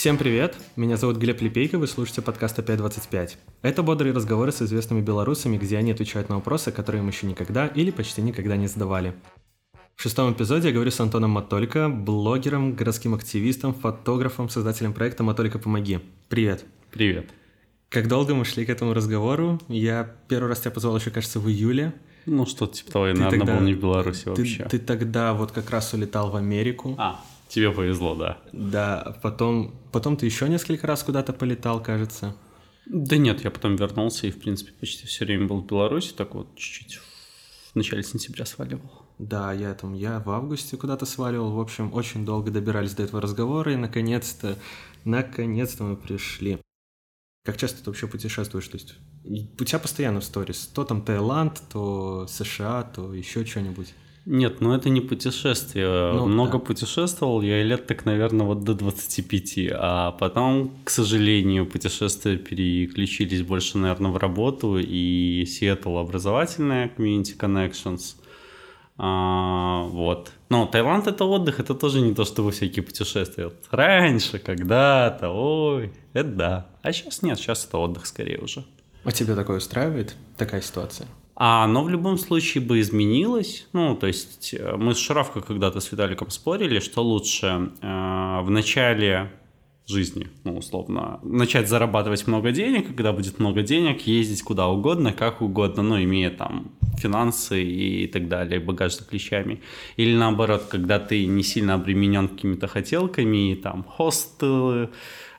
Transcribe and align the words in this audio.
Всем 0.00 0.16
привет! 0.16 0.56
Меня 0.76 0.96
зовут 0.96 1.18
Глеб 1.18 1.42
Лепейко, 1.42 1.76
вы 1.76 1.86
слушаете 1.86 2.22
подкаст 2.22 2.58
«Опять-25». 2.58 3.32
Это 3.60 3.82
бодрые 3.82 4.14
разговоры 4.14 4.50
с 4.50 4.62
известными 4.62 5.02
белорусами, 5.02 5.58
где 5.58 5.76
они 5.76 5.92
отвечают 5.92 6.30
на 6.30 6.36
вопросы, 6.36 6.72
которые 6.72 7.02
им 7.02 7.08
еще 7.08 7.26
никогда 7.26 7.66
или 7.66 7.90
почти 7.90 8.22
никогда 8.22 8.56
не 8.56 8.66
задавали. 8.66 9.12
В 9.96 10.02
шестом 10.02 10.32
эпизоде 10.32 10.68
я 10.68 10.74
говорю 10.74 10.90
с 10.90 10.98
Антоном 11.00 11.32
Матолько, 11.32 11.90
блогером, 11.90 12.72
городским 12.72 13.12
активистом, 13.12 13.74
фотографом, 13.74 14.48
создателем 14.48 14.94
проекта 14.94 15.22
«Матолько, 15.22 15.58
помоги». 15.58 15.98
Привет! 16.30 16.64
Привет! 16.90 17.28
Как 17.90 18.06
долго 18.06 18.34
мы 18.34 18.44
шли 18.44 18.64
к 18.64 18.70
этому 18.70 18.94
разговору? 18.94 19.60
Я 19.68 20.14
первый 20.28 20.48
раз 20.48 20.60
тебя 20.60 20.70
позвал 20.70 20.96
еще, 20.96 21.10
кажется, 21.10 21.40
в 21.40 21.48
июле. 21.50 21.92
Ну, 22.24 22.46
что-то 22.46 22.74
типа 22.74 22.92
того, 22.92 23.08
я, 23.08 23.14
ты 23.14 23.20
наверное, 23.20 23.38
тогда, 23.40 23.56
был 23.56 23.66
не 23.66 23.74
в 23.74 23.80
Беларуси 23.80 24.24
ты, 24.24 24.30
вообще. 24.30 24.64
Ты 24.70 24.78
тогда 24.78 25.34
вот 25.34 25.50
как 25.50 25.70
раз 25.70 25.92
улетал 25.92 26.30
в 26.30 26.36
Америку. 26.36 26.94
А, 26.98 27.20
Тебе 27.48 27.72
повезло, 27.72 28.14
да. 28.14 28.38
Да, 28.52 29.16
потом, 29.22 29.74
потом 29.90 30.16
ты 30.16 30.24
еще 30.24 30.48
несколько 30.48 30.86
раз 30.86 31.02
куда-то 31.02 31.32
полетал, 31.32 31.82
кажется. 31.82 32.36
Да 32.86 33.16
нет, 33.16 33.42
я 33.42 33.50
потом 33.50 33.74
вернулся 33.74 34.28
и, 34.28 34.30
в 34.30 34.38
принципе, 34.38 34.70
почти 34.78 35.08
все 35.08 35.24
время 35.24 35.48
был 35.48 35.60
в 35.60 35.66
Беларуси, 35.66 36.12
так 36.16 36.36
вот 36.36 36.54
чуть-чуть 36.54 37.00
в 37.72 37.74
начале 37.74 38.04
сентября 38.04 38.46
сваливал. 38.46 39.02
Да, 39.18 39.52
я 39.52 39.74
там, 39.74 39.94
я 39.94 40.20
в 40.20 40.30
августе 40.30 40.76
куда-то 40.76 41.06
сваливал. 41.06 41.50
В 41.50 41.60
общем, 41.60 41.92
очень 41.92 42.24
долго 42.24 42.52
добирались 42.52 42.94
до 42.94 43.02
этого 43.02 43.20
разговора, 43.20 43.72
и 43.72 43.76
наконец-то, 43.76 44.56
наконец-то 45.04 45.82
мы 45.82 45.96
пришли. 45.96 46.60
Как 47.50 47.56
часто 47.56 47.82
ты 47.82 47.90
вообще 47.90 48.06
путешествуешь? 48.06 48.68
То 48.68 48.76
есть 48.76 48.94
у 49.58 49.64
тебя 49.64 49.80
постоянно 49.80 50.20
в 50.20 50.24
сторис. 50.24 50.70
То 50.72 50.84
там 50.84 51.02
Таиланд, 51.02 51.60
то 51.72 52.28
США, 52.28 52.84
то 52.84 53.12
еще 53.12 53.44
что-нибудь. 53.44 53.88
Нет, 54.24 54.60
ну 54.60 54.72
это 54.72 54.88
не 54.88 55.00
путешествие. 55.00 56.12
Ну, 56.12 56.26
Много 56.26 56.52
да. 56.52 56.58
путешествовал 56.60 57.42
я 57.42 57.64
лет 57.64 57.88
так, 57.88 58.04
наверное, 58.04 58.46
вот 58.46 58.62
до 58.62 58.74
25. 58.74 59.70
А 59.72 60.12
потом, 60.12 60.76
к 60.84 60.90
сожалению, 60.90 61.66
путешествия 61.66 62.36
переключились 62.36 63.42
больше, 63.42 63.78
наверное, 63.78 64.12
в 64.12 64.16
работу. 64.16 64.78
И 64.78 65.42
Seattle 65.42 66.00
образовательная 66.00 66.88
Community 66.96 67.36
Connections. 67.36 68.14
А, 69.02 69.84
вот. 69.84 70.30
Но 70.50 70.66
Таиланд 70.66 71.06
это 71.06 71.24
отдых, 71.24 71.58
это 71.58 71.74
тоже 71.74 72.02
не 72.02 72.14
то, 72.14 72.26
что 72.26 72.42
вы 72.42 72.52
всякие 72.52 72.82
путешествия. 72.82 73.44
Вот 73.44 73.56
раньше, 73.70 74.38
когда-то, 74.38 75.30
ой, 75.30 75.90
это 76.12 76.28
да. 76.28 76.66
А 76.82 76.92
сейчас 76.92 77.22
нет, 77.22 77.38
сейчас 77.38 77.64
это 77.64 77.78
отдых 77.78 78.04
скорее 78.04 78.38
уже. 78.38 78.62
А 79.04 79.10
тебя 79.10 79.36
такое 79.36 79.56
устраивает, 79.56 80.16
такая 80.36 80.60
ситуация? 80.60 81.08
А 81.34 81.64
оно 81.64 81.82
в 81.82 81.88
любом 81.88 82.18
случае 82.18 82.62
бы 82.62 82.78
изменилось. 82.78 83.66
Ну, 83.72 83.96
то 83.96 84.06
есть 84.06 84.52
э, 84.52 84.76
мы 84.76 84.94
с 84.94 84.98
Шаровкой 84.98 85.40
когда-то 85.40 85.80
с 85.80 85.90
Виталиком 85.90 86.28
спорили, 86.28 86.78
что 86.80 87.02
лучше 87.02 87.46
э, 87.80 88.40
в 88.42 88.50
начале 88.50 89.32
жизни, 89.90 90.28
ну, 90.44 90.56
условно, 90.56 91.20
начать 91.22 91.68
зарабатывать 91.68 92.26
много 92.26 92.52
денег, 92.52 92.86
когда 92.86 93.12
будет 93.12 93.38
много 93.38 93.62
денег, 93.62 94.02
ездить 94.02 94.42
куда 94.42 94.68
угодно, 94.68 95.12
как 95.12 95.42
угодно, 95.42 95.82
ну, 95.82 96.02
имея 96.02 96.30
там 96.30 96.70
финансы 96.98 97.62
и 97.62 98.06
так 98.06 98.28
далее, 98.28 98.60
багаж 98.60 98.96
за 98.96 99.04
плечами. 99.04 99.60
Или 99.96 100.16
наоборот, 100.16 100.66
когда 100.70 100.98
ты 100.98 101.26
не 101.26 101.42
сильно 101.42 101.74
обременен 101.74 102.28
какими-то 102.28 102.66
хотелками, 102.66 103.54
там, 103.54 103.84
хостелы, 103.84 104.90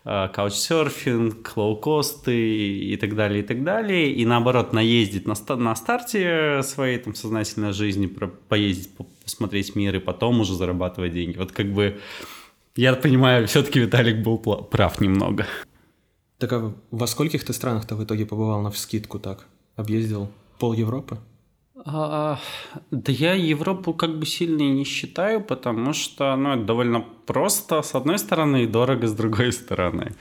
Э, 0.04 0.30
каучсерфинг, 0.34 1.56
лоукосты 1.56 2.36
и 2.36 2.98
так 2.98 3.16
далее, 3.16 3.44
и 3.44 3.46
так 3.46 3.64
далее. 3.64 4.12
И 4.12 4.26
наоборот, 4.26 4.74
наездить 4.74 5.28
на, 5.28 5.36
на 5.56 5.76
старте 5.76 6.64
своей 6.64 6.98
там, 6.98 7.14
сознательной 7.14 7.72
жизни, 7.72 8.08
про, 8.08 8.28
поездить, 8.28 8.90
посмотреть 9.24 9.76
мир 9.76 9.96
и 9.96 10.00
потом 10.00 10.40
уже 10.40 10.56
зарабатывать 10.56 11.14
деньги. 11.14 11.38
Вот 11.38 11.52
как 11.52 11.72
бы, 11.72 12.00
я 12.76 12.94
понимаю, 12.94 13.48
все-таки 13.48 13.80
Виталик 13.80 14.24
был 14.24 14.38
прав 14.38 15.02
немного. 15.02 15.46
Так 16.38 16.54
а 16.54 16.74
во 16.92 17.08
скольких 17.08 17.44
ты 17.44 17.54
странах 17.54 17.86
ты 17.86 17.96
в 17.96 18.04
итоге 18.04 18.26
побывал 18.26 18.62
на 18.62 18.72
вскидку 18.72 19.20
так? 19.20 19.46
Объездил 19.76 20.30
пол 20.60 20.74
Европы? 20.74 21.18
А, 21.86 22.40
да 22.92 23.12
я 23.12 23.34
Европу 23.34 23.94
как 23.94 24.20
бы 24.20 24.26
сильно 24.26 24.62
не 24.62 24.84
считаю, 24.84 25.42
потому 25.42 25.94
что 25.94 26.36
ну, 26.36 26.54
это 26.54 26.64
довольно 26.64 27.06
просто 27.26 27.82
с 27.82 27.96
одной 27.96 28.20
стороны 28.20 28.64
и 28.64 28.68
дорого 28.68 29.08
с 29.08 29.14
другой 29.14 29.52
стороны. 29.52 30.14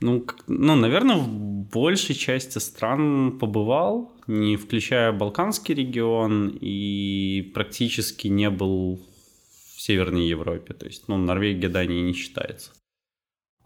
Ну, 0.00 0.24
ну, 0.46 0.74
наверное, 0.74 1.16
в 1.16 1.28
большей 1.28 2.14
части 2.14 2.58
стран 2.58 3.38
побывал, 3.38 4.12
не 4.26 4.56
включая 4.56 5.12
Балканский 5.12 5.74
регион, 5.74 6.56
и 6.60 7.52
практически 7.54 8.28
не 8.28 8.50
был 8.50 8.96
в 8.96 9.13
Северной 9.84 10.26
Европе. 10.26 10.72
То 10.72 10.86
есть, 10.86 11.08
ну, 11.08 11.18
Норвегия, 11.18 11.68
Дания 11.68 12.02
не 12.02 12.14
считается. 12.14 12.70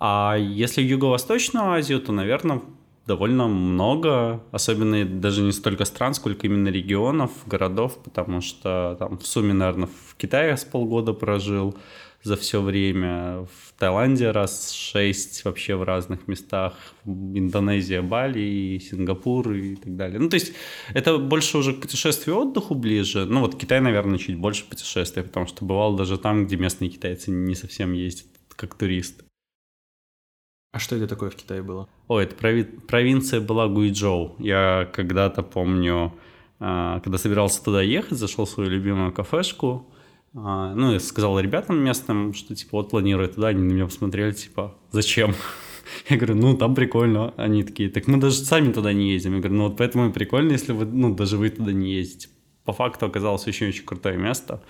А 0.00 0.36
если 0.36 0.82
Юго-Восточную 0.82 1.66
Азию, 1.66 2.00
то, 2.00 2.12
наверное, 2.12 2.60
довольно 3.06 3.46
много, 3.46 4.42
особенно 4.50 5.04
даже 5.04 5.42
не 5.42 5.52
столько 5.52 5.84
стран, 5.84 6.14
сколько 6.14 6.46
именно 6.46 6.68
регионов, 6.68 7.30
городов, 7.46 8.02
потому 8.02 8.40
что 8.40 8.96
там 8.98 9.18
в 9.18 9.26
сумме, 9.26 9.54
наверное, 9.54 9.88
в 9.88 10.16
Китае 10.16 10.56
с 10.56 10.64
полгода 10.64 11.12
прожил 11.12 11.76
за 12.22 12.36
все 12.36 12.60
время, 12.60 13.44
в 13.44 13.72
Таиланде 13.78 14.30
раз 14.32 14.72
шесть 14.72 15.44
вообще 15.44 15.76
в 15.76 15.82
разных 15.84 16.26
местах, 16.26 16.74
Индонезия, 17.04 18.02
Бали, 18.02 18.78
Сингапур 18.78 19.52
и 19.52 19.76
так 19.76 19.96
далее. 19.96 20.18
Ну, 20.18 20.28
то 20.28 20.34
есть 20.34 20.52
это 20.94 21.18
больше 21.18 21.58
уже 21.58 21.74
к 21.74 21.80
путешествию 21.80 22.36
и 22.36 22.38
отдыху 22.40 22.74
ближе. 22.74 23.24
Ну, 23.24 23.40
вот 23.40 23.56
Китай, 23.56 23.80
наверное, 23.80 24.18
чуть 24.18 24.36
больше 24.36 24.68
путешествия, 24.68 25.22
потому 25.22 25.46
что 25.46 25.64
бывал 25.64 25.94
даже 25.96 26.18
там, 26.18 26.46
где 26.46 26.56
местные 26.56 26.90
китайцы 26.90 27.30
не 27.30 27.54
совсем 27.54 27.92
ездят 27.92 28.26
как 28.56 28.74
туристы. 28.74 29.24
А 30.72 30.78
что 30.80 30.96
это 30.96 31.06
такое 31.06 31.30
в 31.30 31.36
Китае 31.36 31.62
было? 31.62 31.88
Ой, 32.08 32.24
это 32.24 32.34
прови- 32.34 32.80
провинция 32.86 33.40
была 33.40 33.68
Гуйчжоу. 33.68 34.36
Я 34.38 34.88
когда-то 34.92 35.42
помню, 35.42 36.12
а, 36.60 37.00
когда 37.00 37.16
собирался 37.16 37.64
туда 37.64 37.80
ехать, 37.80 38.18
зашел 38.18 38.44
в 38.44 38.50
свою 38.50 38.68
любимую 38.68 39.12
кафешку, 39.12 39.90
а, 40.34 40.74
ну, 40.74 40.94
и 40.94 40.98
сказал 40.98 41.38
ребятам 41.40 41.78
местным, 41.78 42.34
что, 42.34 42.54
типа, 42.54 42.78
вот 42.78 42.90
планирую 42.90 43.28
туда, 43.28 43.48
они 43.48 43.62
на 43.62 43.72
меня 43.72 43.86
посмотрели, 43.86 44.32
типа, 44.32 44.76
зачем? 44.92 45.34
Я 46.08 46.16
говорю, 46.16 46.34
ну, 46.34 46.56
там 46.56 46.74
прикольно. 46.74 47.32
Они 47.36 47.62
такие, 47.62 47.88
так 47.88 48.06
мы 48.06 48.18
даже 48.18 48.36
сами 48.36 48.72
туда 48.72 48.92
не 48.92 49.12
ездим. 49.12 49.34
Я 49.34 49.40
говорю, 49.40 49.54
ну, 49.54 49.68
вот 49.68 49.76
поэтому 49.76 50.08
и 50.08 50.12
прикольно, 50.12 50.52
если 50.52 50.72
вы, 50.72 50.84
ну, 50.84 51.14
даже 51.14 51.36
вы 51.36 51.48
туда 51.50 51.72
не 51.72 51.94
ездите. 51.94 52.28
По 52.64 52.72
факту 52.72 53.06
оказалось 53.06 53.46
очень-очень 53.46 53.84
крутое 53.84 54.18
место. 54.18 54.62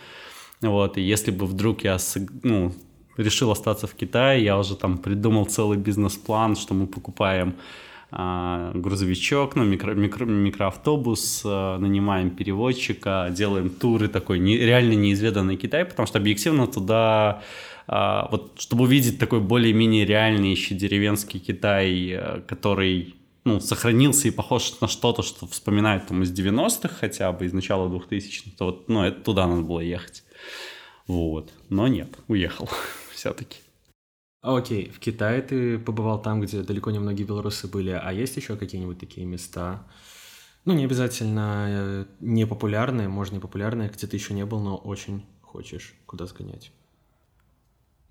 Вот, 0.60 0.96
и 0.96 1.02
если 1.02 1.30
бы 1.30 1.46
вдруг 1.46 1.82
я, 1.84 1.98
ну, 2.42 2.72
решил 3.16 3.50
остаться 3.50 3.86
в 3.86 3.94
Китае, 3.94 4.44
я 4.44 4.58
уже 4.58 4.76
там 4.76 4.98
придумал 4.98 5.46
целый 5.46 5.78
бизнес-план, 5.78 6.56
что 6.56 6.74
мы 6.74 6.86
покупаем 6.86 7.56
грузовичок, 8.10 9.54
ну, 9.54 9.64
микро, 9.64 9.94
микро, 9.94 10.24
микроавтобус, 10.24 11.42
а, 11.44 11.78
нанимаем 11.78 12.30
переводчика, 12.30 13.28
делаем 13.30 13.68
туры 13.68 14.08
такой 14.08 14.38
не, 14.38 14.56
реально 14.56 14.94
неизведанный 14.94 15.56
Китай, 15.56 15.84
потому 15.84 16.06
что 16.06 16.18
объективно 16.18 16.66
туда, 16.66 17.42
а, 17.86 18.28
вот 18.30 18.52
чтобы 18.58 18.84
увидеть 18.84 19.18
такой 19.18 19.40
более-менее 19.40 20.06
реальный 20.06 20.50
еще 20.50 20.74
деревенский 20.74 21.38
Китай, 21.38 22.18
который 22.46 23.14
ну, 23.44 23.60
сохранился 23.60 24.28
и 24.28 24.30
похож 24.30 24.80
на 24.80 24.88
что-то, 24.88 25.22
что 25.22 25.46
вспоминают 25.46 26.06
там 26.06 26.22
из 26.22 26.32
90-х 26.32 26.88
хотя 26.88 27.32
бы, 27.32 27.44
из 27.44 27.52
начала 27.52 27.88
2000-х, 27.88 28.50
то 28.56 28.66
вот, 28.66 28.88
ну, 28.88 29.04
это 29.04 29.20
туда 29.20 29.46
надо 29.46 29.62
было 29.62 29.80
ехать. 29.80 30.24
Вот. 31.06 31.52
Но 31.68 31.88
нет, 31.88 32.18
уехал 32.28 32.68
все-таки. 33.12 33.58
Окей, 34.40 34.90
в 34.90 35.00
Китае 35.00 35.42
ты 35.42 35.78
побывал 35.78 36.22
там, 36.22 36.40
где 36.40 36.62
далеко 36.62 36.90
не 36.90 37.00
многие 37.00 37.24
белорусы 37.24 37.66
были, 37.66 37.90
а 37.90 38.12
есть 38.12 38.36
еще 38.36 38.56
какие-нибудь 38.56 38.98
такие 38.98 39.26
места? 39.26 39.86
Ну, 40.64 40.74
не 40.74 40.84
обязательно 40.84 41.66
э, 41.68 42.04
не 42.20 42.46
популярные, 42.46 43.08
может, 43.08 43.32
не 43.32 43.40
популярные, 43.40 43.88
где 43.88 44.06
ты 44.06 44.16
еще 44.16 44.34
не 44.34 44.44
был, 44.44 44.60
но 44.60 44.76
очень 44.76 45.24
хочешь 45.42 45.94
куда 46.06 46.26
сгонять. 46.26 46.70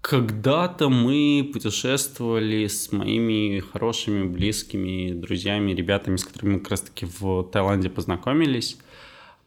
Когда-то 0.01 0.89
мы 0.89 1.49
путешествовали 1.51 2.67
с 2.67 2.91
моими 2.91 3.59
хорошими, 3.59 4.25
близкими 4.25 5.11
друзьями, 5.11 5.73
ребятами, 5.73 6.17
с 6.17 6.23
которыми 6.23 6.53
мы 6.53 6.59
как 6.59 6.71
раз-таки 6.71 7.05
в 7.05 7.43
Таиланде 7.43 7.89
познакомились. 7.89 8.77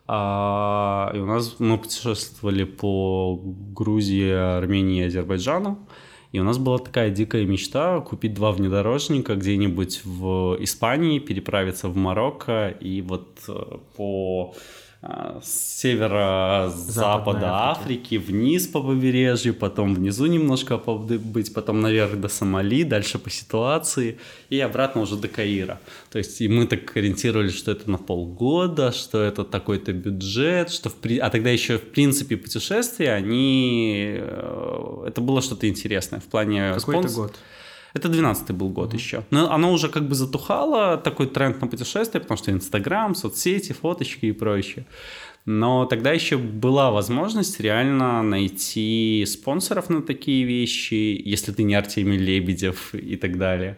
А, 0.07 1.13
и 1.15 1.19
у 1.19 1.27
нас 1.27 1.57
мы 1.61 1.79
путешествовали 1.79 2.65
по 2.65 3.41
Грузии, 3.43 4.31
Армении 4.31 5.03
и 5.03 5.07
Азербайджану. 5.07 5.87
И 6.33 6.39
у 6.39 6.45
нас 6.45 6.59
была 6.59 6.79
такая 6.79 7.11
дикая 7.11 7.45
мечта 7.45 8.01
купить 8.01 8.35
два 8.35 8.53
внедорожника 8.53 9.35
где-нибудь 9.35 10.03
в 10.05 10.57
Испании, 10.61 11.19
переправиться 11.19 11.89
в 11.89 11.97
Марокко. 11.97 12.69
И 12.69 13.03
вот 13.03 13.41
э, 13.49 13.79
по 13.97 14.55
с 15.03 15.81
севера-запада 15.81 17.71
Африки. 17.71 17.81
Африки 17.81 18.15
вниз 18.17 18.67
по 18.67 18.83
побережью, 18.83 19.55
потом 19.55 19.95
внизу 19.95 20.27
немножко 20.27 20.77
быть, 20.77 21.55
потом 21.55 21.81
наверх 21.81 22.21
до 22.21 22.29
Сомали, 22.29 22.85
дальше 22.85 23.19
по 23.19 23.31
ситуации 23.31 24.19
и 24.51 24.61
обратно 24.61 25.01
уже 25.01 25.17
до 25.17 25.29
Каира. 25.29 25.81
То 26.11 26.19
есть 26.19 26.43
и 26.43 26.49
мы 26.49 26.67
так 26.67 26.95
ориентировались, 26.95 27.57
что 27.57 27.73
это 27.73 27.91
на 27.91 27.97
полгода, 27.97 28.93
что 28.93 29.23
это 29.23 29.45
такой-то 29.45 29.95
бюджет, 29.95 30.71
что 30.71 30.91
в 30.91 30.95
при... 30.97 31.17
а 31.17 31.31
тогда 31.31 31.49
еще 31.49 31.79
в 31.79 31.93
принципе 31.93 32.37
путешествия 32.37 33.13
они 33.13 34.19
э, 34.21 35.05
это 35.07 35.23
было 35.23 35.41
что-то 35.41 35.67
интересное 35.67 36.21
в 36.21 36.25
плане 36.25 36.75
какой 36.75 36.81
спонс... 36.81 37.07
это 37.07 37.15
год? 37.15 37.39
Это 37.95 38.09
12 38.09 38.51
был 38.53 38.69
год 38.69 38.93
mm-hmm. 38.93 38.97
еще. 38.97 39.25
Но 39.31 39.53
оно 39.53 39.73
уже 39.73 39.89
как 39.89 40.09
бы 40.09 40.15
затухало, 40.15 40.97
такой 40.97 41.27
тренд 41.27 41.61
на 41.61 41.67
путешествия, 41.67 42.21
потому 42.21 42.39
что 42.39 42.51
Инстаграм, 42.51 43.15
соцсети, 43.15 43.73
фоточки 43.73 44.27
и 44.27 44.33
прочее. 44.33 44.87
Но 45.53 45.85
тогда 45.85 46.13
еще 46.13 46.39
была 46.39 46.93
возможность 46.93 47.59
реально 47.59 48.23
найти 48.23 49.25
спонсоров 49.27 49.91
на 49.91 50.01
такие 50.01 50.45
вещи, 50.45 51.21
если 51.25 51.51
ты 51.51 51.65
не 51.65 51.75
Артемий 51.75 52.19
Лебедев 52.19 52.95
и 52.95 53.17
так 53.17 53.37
далее. 53.37 53.77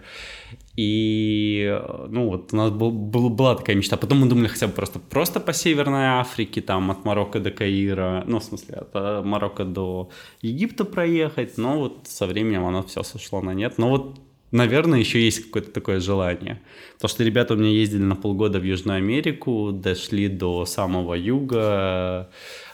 И, 0.76 1.80
ну, 2.08 2.28
вот 2.28 2.52
у 2.52 2.56
нас 2.56 2.70
был, 2.70 2.90
был, 2.90 3.30
была 3.30 3.54
такая 3.54 3.74
мечта. 3.74 3.96
Потом 3.96 4.18
мы 4.20 4.28
думали 4.28 4.48
хотя 4.48 4.66
бы 4.66 4.74
просто, 4.74 4.98
просто 4.98 5.40
по 5.40 5.54
Северной 5.54 6.20
Африке, 6.20 6.60
там 6.60 6.90
от 6.90 7.06
Марокко 7.06 7.40
до 7.40 7.50
Каира, 7.50 8.22
ну, 8.26 8.38
в 8.38 8.44
смысле, 8.44 8.74
от 8.74 8.90
э, 8.92 9.22
Марокко 9.24 9.64
до 9.64 10.10
Египта 10.42 10.84
проехать, 10.84 11.56
но 11.56 11.78
вот 11.78 12.00
со 12.04 12.26
временем 12.26 12.66
оно 12.66 12.82
все 12.82 13.02
сошло 13.02 13.40
на 13.40 13.54
нет. 13.54 13.78
Но 13.78 13.88
вот, 13.88 14.20
наверное, 14.52 15.00
еще 15.00 15.20
есть 15.20 15.46
какое-то 15.46 15.70
такое 15.70 16.00
желание. 16.00 16.62
Потому 16.94 17.08
что 17.08 17.24
ребята 17.24 17.54
у 17.54 17.56
меня 17.56 17.70
ездили 17.70 18.02
на 18.02 18.14
полгода 18.14 18.60
в 18.60 18.64
Южную 18.64 18.98
Америку, 18.98 19.72
дошли 19.72 20.28
до 20.28 20.64
самого 20.66 21.14
юга, 21.14 22.30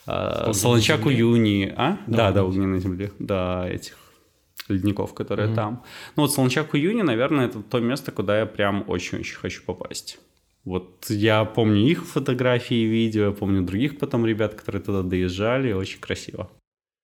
э, 0.07 0.53
Солончаку 0.53 1.09
Юни, 1.09 1.73
а? 1.77 1.99
Да, 2.07 2.17
да, 2.17 2.33
да 2.33 2.45
огненной 2.45 2.81
земли, 2.81 3.13
да, 3.19 3.67
этих 3.69 3.97
ледников, 4.69 5.15
которые 5.15 5.49
mm-hmm. 5.49 5.55
там. 5.55 5.83
Ну 6.17 6.23
вот 6.23 6.33
Солончак 6.33 6.75
Юни, 6.75 7.03
наверное, 7.03 7.47
это 7.47 7.63
то 7.63 7.81
место, 7.81 8.13
куда 8.13 8.39
я 8.41 8.47
прям 8.47 8.85
очень-очень 8.87 9.37
хочу 9.37 9.63
попасть. 9.63 10.19
Вот 10.65 11.07
я 11.09 11.45
помню 11.45 11.81
их 11.81 12.05
фотографии 12.05 12.77
и 12.77 12.87
видео, 12.87 13.27
я 13.27 13.31
помню 13.31 13.63
других 13.63 13.99
потом 13.99 14.27
ребят, 14.27 14.55
которые 14.55 14.83
туда 14.83 15.03
доезжали, 15.03 15.73
очень 15.73 16.01
красиво. 16.01 16.51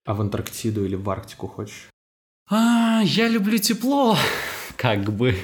А 0.05 0.13
в 0.13 0.21
Антарктиду 0.21 0.85
или 0.85 0.97
в 0.97 1.09
Арктику 1.09 1.47
хочешь? 1.47 1.89
А, 2.51 3.01
я 3.05 3.29
люблю 3.29 3.57
тепло, 3.57 4.19
как 4.85 5.11
бы. 5.15 5.35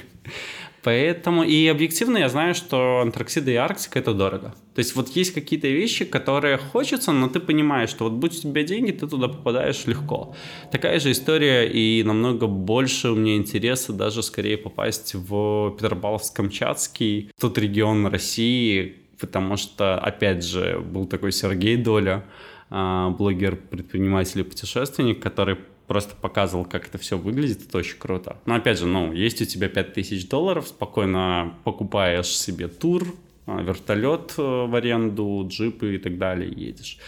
Поэтому 0.82 1.44
и 1.44 1.66
объективно 1.66 2.18
я 2.18 2.28
знаю, 2.28 2.54
что 2.54 3.00
Антарктида 3.00 3.50
и 3.50 3.54
Арктика 3.54 3.98
это 3.98 4.12
дорого. 4.14 4.54
То 4.74 4.78
есть 4.80 4.96
вот 4.96 5.08
есть 5.16 5.32
какие-то 5.32 5.68
вещи, 5.68 6.04
которые 6.04 6.58
хочется, 6.58 7.12
но 7.12 7.28
ты 7.28 7.40
понимаешь, 7.40 7.90
что 7.90 8.04
вот 8.04 8.14
будь 8.14 8.38
у 8.38 8.40
тебя 8.42 8.62
деньги, 8.64 8.90
ты 8.90 9.06
туда 9.06 9.28
попадаешь 9.28 9.86
легко. 9.86 10.34
Такая 10.70 11.00
же 11.00 11.10
история 11.10 11.66
и 11.66 12.02
намного 12.02 12.46
больше 12.46 13.10
у 13.10 13.14
меня 13.14 13.36
интереса 13.36 13.92
даже 13.92 14.22
скорее 14.22 14.58
попасть 14.58 15.14
в 15.14 15.76
Петропавловск-Камчатский, 15.78 17.30
тот 17.38 17.58
регион 17.58 18.06
России, 18.06 18.96
потому 19.18 19.56
что, 19.56 19.98
опять 19.98 20.44
же, 20.44 20.80
был 20.80 21.06
такой 21.06 21.32
Сергей 21.32 21.76
Доля, 21.76 22.24
а, 22.70 23.10
блогер, 23.10 23.56
предприниматель 23.56 24.40
и 24.40 24.44
путешественник, 24.44 25.20
который 25.20 25.56
просто 25.90 26.14
показывал, 26.14 26.66
как 26.66 26.86
это 26.86 26.98
все 26.98 27.18
выглядит, 27.18 27.66
это 27.66 27.78
очень 27.78 27.98
круто. 27.98 28.36
Но 28.46 28.54
опять 28.54 28.78
же, 28.78 28.86
ну, 28.86 29.12
есть 29.12 29.42
у 29.42 29.44
тебя 29.44 29.68
5000 29.68 30.28
долларов, 30.28 30.68
спокойно 30.68 31.54
покупаешь 31.64 32.28
себе 32.28 32.68
тур, 32.68 33.12
а, 33.46 33.60
вертолет 33.60 34.34
э, 34.38 34.40
в 34.40 34.72
аренду, 34.76 35.44
джипы 35.48 35.96
и 35.96 35.98
так 35.98 36.16
далее, 36.16 36.48
едешь. 36.48 36.98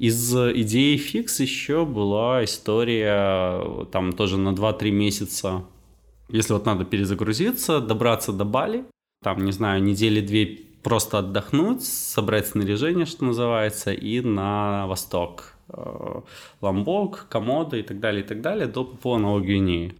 Из 0.00 0.34
идеи 0.34 0.96
фикс 0.96 1.38
еще 1.38 1.86
была 1.86 2.42
история 2.42 3.60
э, 3.62 3.86
там 3.92 4.12
тоже 4.12 4.36
на 4.36 4.48
2-3 4.48 4.90
месяца, 4.90 5.64
если 6.28 6.54
вот 6.54 6.66
надо 6.66 6.84
перезагрузиться, 6.84 7.78
добраться 7.78 8.32
до 8.32 8.44
Бали, 8.44 8.84
там, 9.22 9.44
не 9.44 9.52
знаю, 9.52 9.80
недели-две 9.80 10.58
просто 10.82 11.18
отдохнуть, 11.18 11.84
собрать 11.84 12.48
снаряжение, 12.48 13.06
что 13.06 13.26
называется, 13.26 13.92
и 13.92 14.20
на 14.22 14.88
восток 14.88 15.53
Э, 15.53 15.53
Ламбок, 16.60 17.26
Комода 17.28 17.76
и 17.76 17.82
так 17.82 18.00
далее, 18.00 18.24
и 18.24 18.26
так 18.26 18.40
далее, 18.40 18.66
до 18.66 18.84
Папуа 18.84 19.18
Новой 19.18 19.42
Гвинеи. 19.42 19.94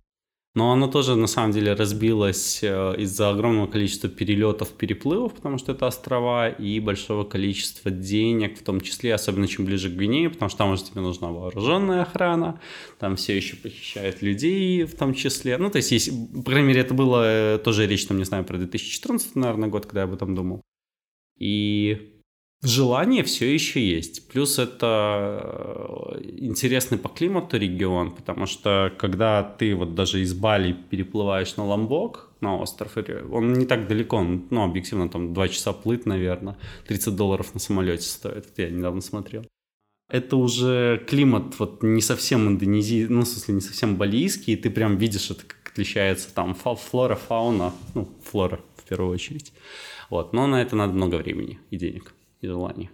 Но 0.55 0.71
оно 0.73 0.87
тоже 0.87 1.17
на 1.17 1.27
самом 1.27 1.51
деле 1.51 1.73
разбилось 1.73 2.61
э, 2.63 2.95
из-за 2.99 3.31
огромного 3.31 3.67
количества 3.67 4.09
перелетов, 4.09 4.71
переплывов, 4.71 5.35
потому 5.35 5.59
что 5.59 5.73
это 5.73 5.89
острова, 5.89 6.49
и 6.49 6.79
большого 6.79 7.25
количества 7.25 7.91
денег, 7.91 8.61
в 8.61 8.63
том 8.63 8.81
числе, 8.81 9.15
особенно 9.15 9.49
чем 9.49 9.65
ближе 9.65 9.91
к 9.91 9.95
Гвинее, 9.95 10.31
потому 10.31 10.49
что 10.49 10.59
там 10.59 10.71
уже 10.71 10.85
тебе 10.85 11.01
нужна 11.01 11.33
вооруженная 11.33 12.03
охрана, 12.03 12.61
там 13.01 13.17
все 13.17 13.37
еще 13.37 13.57
похищают 13.57 14.23
людей 14.23 14.85
в 14.85 14.95
том 14.95 15.13
числе. 15.15 15.59
Ну, 15.59 15.71
то 15.71 15.79
есть, 15.79 15.91
есть, 15.91 16.13
по 16.33 16.53
крайней 16.53 16.69
мере, 16.69 16.83
это 16.83 16.95
было 16.95 17.25
э, 17.57 17.59
тоже 17.59 17.89
речь, 17.89 18.07
там, 18.07 18.19
не 18.19 18.25
знаю, 18.25 18.45
про 18.45 18.57
2014, 18.57 19.35
наверное, 19.35 19.69
год, 19.69 19.87
когда 19.87 20.03
я 20.03 20.05
об 20.05 20.15
этом 20.15 20.37
думал. 20.37 20.63
И 21.37 22.14
Желание 22.65 23.23
все 23.25 23.53
еще 23.53 23.87
есть. 23.87 24.27
Плюс 24.29 24.59
это 24.59 26.15
э, 26.15 26.31
интересный 26.39 26.97
по 26.97 27.11
климату 27.11 27.59
регион, 27.59 28.11
потому 28.11 28.47
что 28.47 28.91
когда 28.97 29.43
ты 29.43 29.75
вот 29.75 29.95
даже 29.95 30.23
из 30.23 30.33
Бали 30.33 30.73
переплываешь 30.73 31.57
на 31.57 31.67
Ламбок, 31.67 32.31
на 32.41 32.57
остров, 32.57 32.97
он 33.31 33.53
не 33.53 33.67
так 33.67 33.87
далеко, 33.87 34.23
ну, 34.23 34.65
объективно, 34.65 35.11
там 35.11 35.35
2 35.35 35.49
часа 35.49 35.75
плыть, 35.75 36.07
наверное, 36.07 36.57
30 36.89 37.15
долларов 37.15 37.53
на 37.53 37.61
самолете 37.61 38.07
стоит, 38.07 38.47
я 38.57 38.71
недавно 38.71 39.03
смотрел. 39.03 39.45
Это 40.09 40.37
уже 40.37 41.05
климат 41.07 41.59
вот 41.59 41.83
не 41.83 42.01
совсем 42.01 42.49
индонезий, 42.49 43.07
ну, 43.09 43.23
в 43.23 43.29
смысле, 43.29 43.55
не 43.57 43.61
совсем 43.61 43.97
балийский, 43.97 44.55
и 44.55 44.57
ты 44.57 44.71
прям 44.71 44.97
видишь, 44.97 45.31
это 45.31 45.43
как 45.47 45.73
отличается 45.73 46.33
там 46.35 46.55
флора, 46.55 47.17
фауна, 47.17 47.75
ну, 47.95 48.09
флора 48.23 48.61
в 48.77 48.89
первую 48.89 49.13
очередь. 49.13 49.53
Вот, 50.09 50.33
но 50.33 50.47
на 50.47 50.63
это 50.63 50.77
надо 50.77 50.95
много 50.95 51.17
времени 51.17 51.59
и 51.71 51.77
денег 51.77 52.14
и 52.45 52.49
желаний. 52.49 52.91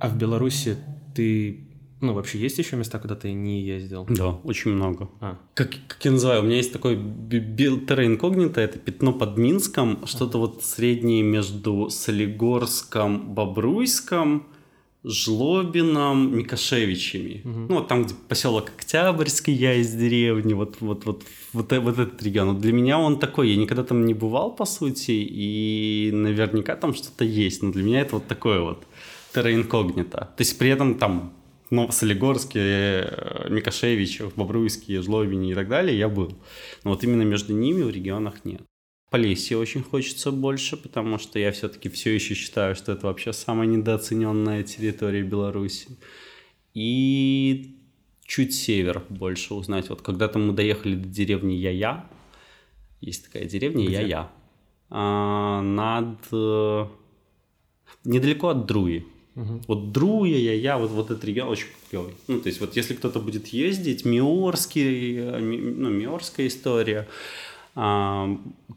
А 0.00 0.08
в 0.08 0.18
Беларуси 0.18 0.76
ты 1.14 1.66
ну, 2.00 2.12
вообще 2.12 2.38
есть 2.38 2.58
еще 2.58 2.76
места, 2.76 2.98
куда 2.98 3.14
ты 3.14 3.32
не 3.32 3.62
ездил? 3.62 4.06
Да, 4.08 4.28
очень 4.44 4.72
много. 4.72 5.08
А. 5.20 5.38
Как, 5.54 5.70
как 5.88 6.04
я 6.04 6.10
называю, 6.10 6.42
у 6.42 6.44
меня 6.44 6.56
есть 6.56 6.72
такой 6.72 6.96
терра 6.96 8.06
инкогнито, 8.06 8.60
это 8.60 8.78
пятно 8.78 9.12
под 9.12 9.38
Минском, 9.38 10.06
что-то 10.06 10.38
вот 10.38 10.62
среднее 10.62 11.22
между 11.22 11.88
Солигорском, 11.88 13.34
Бобруйском, 13.34 14.46
Жлобином, 15.08 16.36
Микошевичами. 16.36 17.40
Угу. 17.44 17.60
Ну, 17.68 17.74
вот 17.76 17.88
там, 17.88 18.04
где 18.04 18.14
поселок 18.28 18.70
Октябрьский, 18.76 19.54
я 19.54 19.74
из 19.74 19.92
деревни, 19.92 20.52
вот, 20.52 20.76
вот, 20.80 21.06
вот, 21.06 21.22
вот, 21.52 21.72
вот 21.72 21.98
этот 21.98 22.20
регион. 22.22 22.48
Вот 22.48 22.60
для 22.60 22.72
меня 22.72 22.98
он 22.98 23.18
такой, 23.20 23.50
я 23.50 23.56
никогда 23.56 23.84
там 23.84 24.04
не 24.04 24.14
бывал, 24.14 24.50
по 24.54 24.64
сути, 24.64 25.12
и 25.12 26.10
наверняка 26.12 26.74
там 26.74 26.92
что-то 26.92 27.24
есть, 27.24 27.62
но 27.62 27.70
для 27.70 27.84
меня 27.84 28.00
это 28.00 28.16
вот 28.16 28.26
такое 28.26 28.60
вот 28.60 28.84
терра 29.32 29.54
инкогнито. 29.54 30.18
То 30.36 30.40
есть 30.40 30.58
при 30.58 30.70
этом 30.70 30.96
там 30.96 31.32
ну, 31.70 31.90
Солигорске, 31.92 32.60
э, 32.60 33.48
Микошевичев, 33.48 34.34
Бобруйске, 34.34 35.02
Жлобине 35.02 35.52
и 35.52 35.54
так 35.54 35.68
далее 35.68 35.96
я 35.96 36.08
был. 36.08 36.32
Но 36.84 36.90
вот 36.90 37.04
именно 37.04 37.22
между 37.22 37.52
ними 37.52 37.82
в 37.82 37.90
регионах 37.90 38.44
нет. 38.44 38.62
Полесье 39.10 39.56
очень 39.56 39.82
хочется 39.82 40.32
больше, 40.32 40.76
потому 40.76 41.18
что 41.18 41.38
я 41.38 41.52
все-таки 41.52 41.88
все 41.88 42.14
еще 42.14 42.34
считаю, 42.34 42.74
что 42.74 42.92
это 42.92 43.06
вообще 43.06 43.32
самая 43.32 43.68
недооцененная 43.68 44.64
территория 44.64 45.22
Беларуси. 45.22 45.96
И 46.74 47.76
чуть 48.24 48.54
север 48.54 49.02
больше 49.08 49.54
узнать. 49.54 49.88
Вот 49.88 50.02
когда-то 50.02 50.38
мы 50.38 50.52
доехали 50.52 50.96
до 50.96 51.08
деревни 51.08 51.54
Яя. 51.54 52.04
Есть 53.00 53.26
такая 53.26 53.44
деревня 53.44 53.86
Где? 53.86 54.02
Яя. 54.02 54.30
А, 54.90 55.62
над... 55.62 56.18
Э, 56.32 56.86
недалеко 58.04 58.48
от 58.48 58.66
Друи. 58.66 59.04
Угу. 59.36 59.62
Вот 59.68 59.92
Друя, 59.92 60.36
Яя, 60.36 60.78
вот, 60.78 60.90
вот 60.90 61.10
этот 61.10 61.24
регион 61.24 61.48
очень 61.48 61.68
клевый. 61.90 62.14
Ну, 62.26 62.40
то 62.40 62.48
есть 62.48 62.60
вот 62.60 62.74
если 62.74 62.94
кто-то 62.94 63.20
будет 63.20 63.48
ездить, 63.48 64.04
Миорский, 64.04 65.18
э, 65.18 65.38
ну, 65.38 65.90
Миорская 65.90 66.48
история, 66.48 67.06
а, 67.78 68.26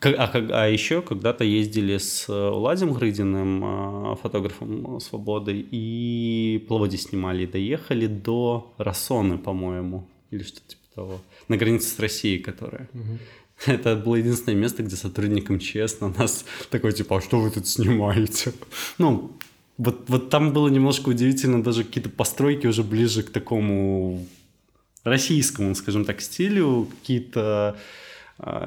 а, 0.04 0.32
а 0.34 0.68
еще 0.68 1.02
когда-то 1.02 1.46
ездили 1.46 1.98
с 1.98 2.26
Владимиром 2.28 2.98
Грыдиным, 2.98 3.64
а, 3.64 4.16
фотографом 4.16 5.00
«Свободы», 5.00 5.66
и 5.72 6.66
плоди 6.68 6.98
снимали, 6.98 7.44
и 7.44 7.48
доехали 7.48 8.08
до 8.08 8.74
Рассоны, 8.78 9.38
по-моему, 9.38 10.06
или 10.32 10.44
что-то 10.44 10.68
типа 10.68 10.82
того, 10.96 11.22
на 11.48 11.56
границе 11.56 11.88
с 11.88 11.98
Россией, 12.00 12.40
которая. 12.40 12.90
Угу. 12.94 13.72
Это 13.72 13.96
было 13.96 14.16
единственное 14.18 14.58
место, 14.58 14.84
где 14.84 14.98
сотрудникам 14.98 15.60
честно 15.60 16.14
нас 16.18 16.44
такой, 16.70 16.92
типа, 16.92 17.18
а 17.18 17.22
что 17.22 17.40
вы 17.40 17.52
тут 17.52 17.68
снимаете? 17.70 18.52
Ну, 18.98 19.32
вот, 19.78 20.10
вот 20.10 20.30
там 20.30 20.52
было 20.52 20.68
немножко 20.68 21.08
удивительно, 21.08 21.64
даже 21.64 21.86
какие-то 21.86 22.10
постройки 22.10 22.68
уже 22.68 22.84
ближе 22.84 23.24
к 23.24 23.30
такому 23.30 24.28
российскому, 25.06 25.74
скажем 25.74 26.04
так, 26.04 26.20
стилю, 26.20 26.90
какие-то 27.00 27.78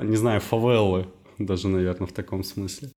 не 0.03 0.17
знаю, 0.17 0.41
фавелы 0.41 1.07
даже, 1.39 1.69
наверное, 1.69 2.07
в 2.07 2.13
таком 2.13 2.45
смысле. 2.45 2.91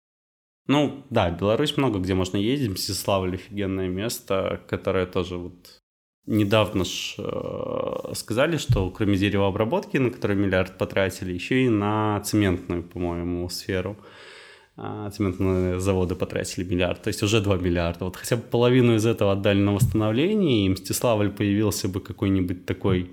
Ну, 0.68 1.06
да, 1.10 1.30
Беларусь 1.30 1.78
много 1.78 2.00
где 2.00 2.14
можно 2.14 2.38
ездить. 2.38 2.72
Мстиславль 2.72 3.36
офигенное 3.36 3.90
место, 3.90 4.62
которое 4.68 5.06
тоже 5.06 5.38
вот 5.38 5.82
недавно 6.26 6.86
ж, 6.86 7.16
э, 7.18 8.14
сказали, 8.14 8.58
что 8.58 8.90
кроме 8.90 9.18
деревообработки, 9.18 9.98
на 9.98 10.10
которую 10.10 10.40
миллиард 10.40 10.78
потратили, 10.78 11.34
еще 11.34 11.66
и 11.66 11.70
на 11.70 12.22
цементную, 12.22 12.84
по-моему, 12.84 13.50
сферу. 13.50 13.98
А, 14.76 15.10
цементные 15.12 15.80
заводы 15.80 16.16
потратили 16.16 16.64
миллиард, 16.64 17.04
то 17.04 17.10
есть 17.10 17.22
уже 17.22 17.42
2 17.42 17.58
миллиарда. 17.58 18.06
Вот 18.06 18.16
хотя 18.16 18.38
бы 18.38 18.42
половину 18.42 18.96
из 18.96 19.06
этого 19.06 19.34
отдали 19.34 19.60
на 19.60 19.74
восстановление, 19.76 20.66
и 20.66 20.70
Мстиславль 20.70 21.30
появился 21.30 21.88
бы 21.90 22.00
какой-нибудь 22.00 22.66
такой 22.66 23.12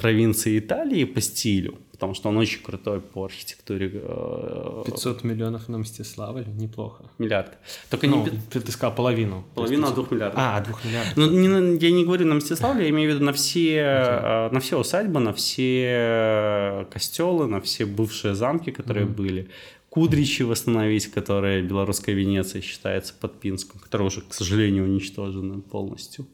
провинции 0.00 0.58
Италии 0.58 1.04
по 1.04 1.20
стилю, 1.20 1.78
потому 1.92 2.14
что 2.14 2.30
он 2.30 2.38
очень 2.38 2.62
крутой 2.62 3.00
по 3.00 3.24
архитектуре. 3.24 3.88
500 3.88 5.24
э, 5.24 5.26
миллионов 5.26 5.68
на 5.68 5.78
Мстиславль, 5.78 6.46
неплохо. 6.48 7.04
Миллиард. 7.18 7.58
Только 7.90 8.06
ну, 8.06 8.24
не... 8.24 8.30
Ты 8.50 8.72
сказал 8.72 8.94
половину. 8.94 9.44
Половину 9.54 9.86
от 9.86 9.94
двух 9.94 10.10
миллиардов. 10.10 10.40
А, 10.42 10.60
двух 10.60 10.82
миллиардов. 10.84 11.16
Ну, 11.16 11.30
не, 11.30 11.78
я 11.78 11.90
не 11.90 12.04
говорю 12.04 12.26
на 12.26 12.36
Мстиславле, 12.36 12.84
я 12.84 12.90
имею 12.90 13.10
в 13.10 13.14
виду 13.14 13.24
на 13.24 13.32
все, 13.32 13.76
okay. 13.76 14.52
на 14.52 14.60
все 14.60 14.78
усадьбы, 14.78 15.20
на 15.20 15.32
все 15.32 16.86
костелы, 16.90 17.46
на 17.46 17.60
все 17.60 17.84
бывшие 17.84 18.34
замки, 18.34 18.70
которые 18.70 19.06
mm-hmm. 19.06 19.14
были. 19.14 19.48
Кудричи 19.90 20.42
восстановить, 20.44 21.08
которые 21.08 21.62
белорусская 21.62 22.14
Венеция 22.14 22.62
считается 22.62 23.12
под 23.20 23.40
Пинском, 23.40 23.80
которая 23.80 24.06
уже, 24.06 24.22
к 24.22 24.32
сожалению, 24.32 24.84
уничтожена 24.84 25.60
полностью. 25.60 26.26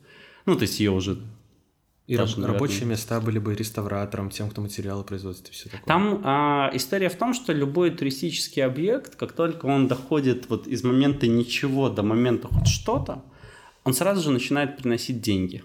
Ну, 0.44 0.54
то 0.54 0.62
есть 0.62 0.78
ее 0.78 0.92
уже 0.92 1.18
и 2.06 2.16
раб- 2.16 2.38
рабочие 2.38 2.86
места 2.86 3.20
были 3.20 3.38
бы 3.38 3.54
реставратором, 3.54 4.30
тем, 4.30 4.48
кто 4.48 4.60
материалы 4.60 5.02
производит 5.02 5.48
и 5.48 5.52
все 5.52 5.64
такое. 5.64 5.86
Там 5.86 6.22
а, 6.24 6.70
история 6.72 7.08
в 7.08 7.16
том, 7.16 7.34
что 7.34 7.52
любой 7.52 7.90
туристический 7.90 8.64
объект, 8.64 9.16
как 9.16 9.32
только 9.32 9.66
он 9.66 9.88
доходит 9.88 10.48
вот 10.48 10.68
из 10.68 10.84
момента 10.84 11.26
ничего 11.26 11.88
до 11.88 12.02
момента 12.02 12.48
хоть 12.48 12.68
что-то, 12.68 13.24
он 13.82 13.92
сразу 13.92 14.22
же 14.22 14.30
начинает 14.30 14.76
приносить 14.76 15.20
деньги. 15.20 15.64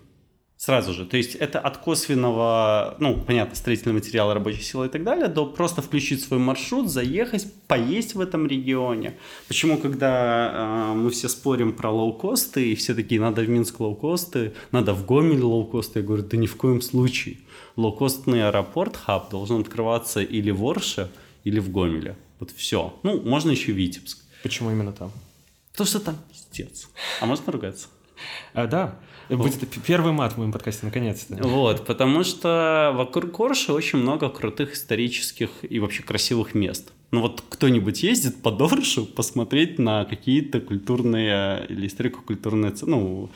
Сразу 0.64 0.94
же. 0.94 1.08
То 1.08 1.18
есть 1.18 1.34
это 1.34 1.60
от 1.60 1.78
косвенного, 1.78 2.96
ну, 3.00 3.20
понятно, 3.20 3.56
строительный 3.56 3.96
материал, 3.96 4.32
рабочая 4.32 4.62
сила 4.62 4.84
и 4.84 4.90
так 4.90 5.04
далее, 5.04 5.28
до 5.28 5.48
просто 5.48 5.82
включить 5.82 6.24
свой 6.24 6.40
маршрут, 6.40 6.88
заехать, 6.88 7.52
поесть 7.66 8.14
в 8.14 8.22
этом 8.22 8.46
регионе. 8.46 9.18
Почему, 9.48 9.80
когда 9.80 10.92
э, 10.92 10.94
мы 10.94 11.10
все 11.10 11.30
спорим 11.30 11.74
про 11.74 11.90
лоукосты, 11.90 12.74
и 12.74 12.76
все 12.76 12.94
такие, 12.94 13.20
надо 13.20 13.42
в 13.42 13.50
Минск 13.50 13.80
лоукосты, 13.80 14.54
надо 14.72 14.94
в 14.94 15.04
Гомель 15.04 15.42
лоукосты, 15.42 16.02
я 16.02 16.06
говорю, 16.06 16.22
да 16.22 16.38
ни 16.38 16.46
в 16.46 16.56
коем 16.58 16.82
случае. 16.82 17.38
Лоукостный 17.76 18.48
аэропорт, 18.48 18.96
хаб, 18.96 19.32
должен 19.32 19.62
открываться 19.62 20.22
или 20.22 20.52
в 20.52 20.64
Орше, 20.64 21.10
или 21.44 21.58
в 21.58 21.72
Гомеле. 21.72 22.16
Вот 22.40 22.52
все. 22.52 22.94
Ну, 23.02 23.20
можно 23.20 23.50
еще 23.50 23.72
Витебск. 23.72 24.20
Почему 24.44 24.70
именно 24.70 24.92
там? 24.92 25.12
Потому 25.72 25.88
что 25.88 26.00
там 26.00 26.18
пиздец. 26.32 26.88
А 27.20 27.26
можно 27.26 27.52
ругаться? 27.52 27.88
А, 28.54 28.68
да, 28.68 29.00
Будет 29.38 29.68
первый 29.86 30.12
мат 30.12 30.34
в 30.34 30.38
моем 30.38 30.52
подкасте, 30.52 30.86
наконец-то. 30.86 31.36
Вот, 31.48 31.86
потому 31.86 32.24
что 32.24 32.92
вокруг 32.96 33.32
Корши 33.32 33.72
очень 33.74 34.00
много 34.00 34.30
крутых 34.30 34.74
исторических 34.74 35.50
и 35.62 35.80
вообще 35.80 36.04
красивых 36.04 36.54
мест. 36.54 36.92
Ну 37.12 37.22
вот 37.22 37.44
кто-нибудь 37.50 38.04
ездит 38.04 38.42
по 38.42 38.52
Доршу 38.52 39.06
посмотреть 39.06 39.80
на 39.80 40.06
какие-то 40.06 40.62
культурные 40.62 41.66
или 41.68 41.88
историко-культурные 41.88 42.74
ну, 42.84 43.30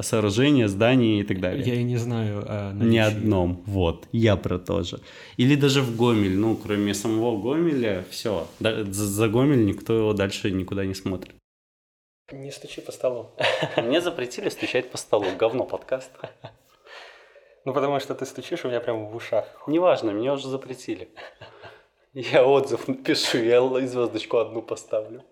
сооружения, 0.00 0.68
здания 0.68 1.20
и 1.20 1.24
так 1.24 1.40
далее. 1.40 1.64
Я 1.66 1.74
и 1.80 1.82
не 1.82 1.96
знаю 1.96 2.44
о 2.46 2.72
наличии. 2.74 2.92
Ни 2.92 2.98
одном. 2.98 3.62
Вот, 3.64 4.06
я 4.12 4.36
про 4.36 4.58
то 4.58 4.82
же. 4.82 5.00
Или 5.38 5.54
даже 5.54 5.80
в 5.80 5.96
Гомель, 5.96 6.36
ну, 6.36 6.56
кроме 6.56 6.92
самого 6.92 7.40
Гомеля, 7.40 8.04
все. 8.10 8.46
За 8.60 9.28
Гомель 9.28 9.64
никто 9.64 9.96
его 9.96 10.12
дальше 10.12 10.50
никуда 10.50 10.84
не 10.84 10.94
смотрит. 10.94 11.34
Не 12.32 12.50
стучи 12.50 12.80
по 12.80 12.90
столу. 12.90 13.30
Мне 13.76 14.00
запретили 14.00 14.48
стучать 14.48 14.90
по 14.90 14.98
столу. 14.98 15.26
Говно 15.36 15.64
подкаст. 15.64 16.10
Ну, 17.64 17.72
потому 17.72 18.00
что 18.00 18.16
ты 18.16 18.26
стучишь 18.26 18.64
у 18.64 18.68
меня 18.68 18.80
прямо 18.80 19.04
в 19.04 19.14
ушах. 19.14 19.46
Неважно, 19.68 20.10
мне 20.10 20.32
уже 20.32 20.48
запретили. 20.48 21.08
Я 22.14 22.44
отзыв 22.44 22.88
напишу, 22.88 23.38
я 23.38 23.60
звездочку 23.86 24.38
одну 24.38 24.60
поставлю. 24.60 25.22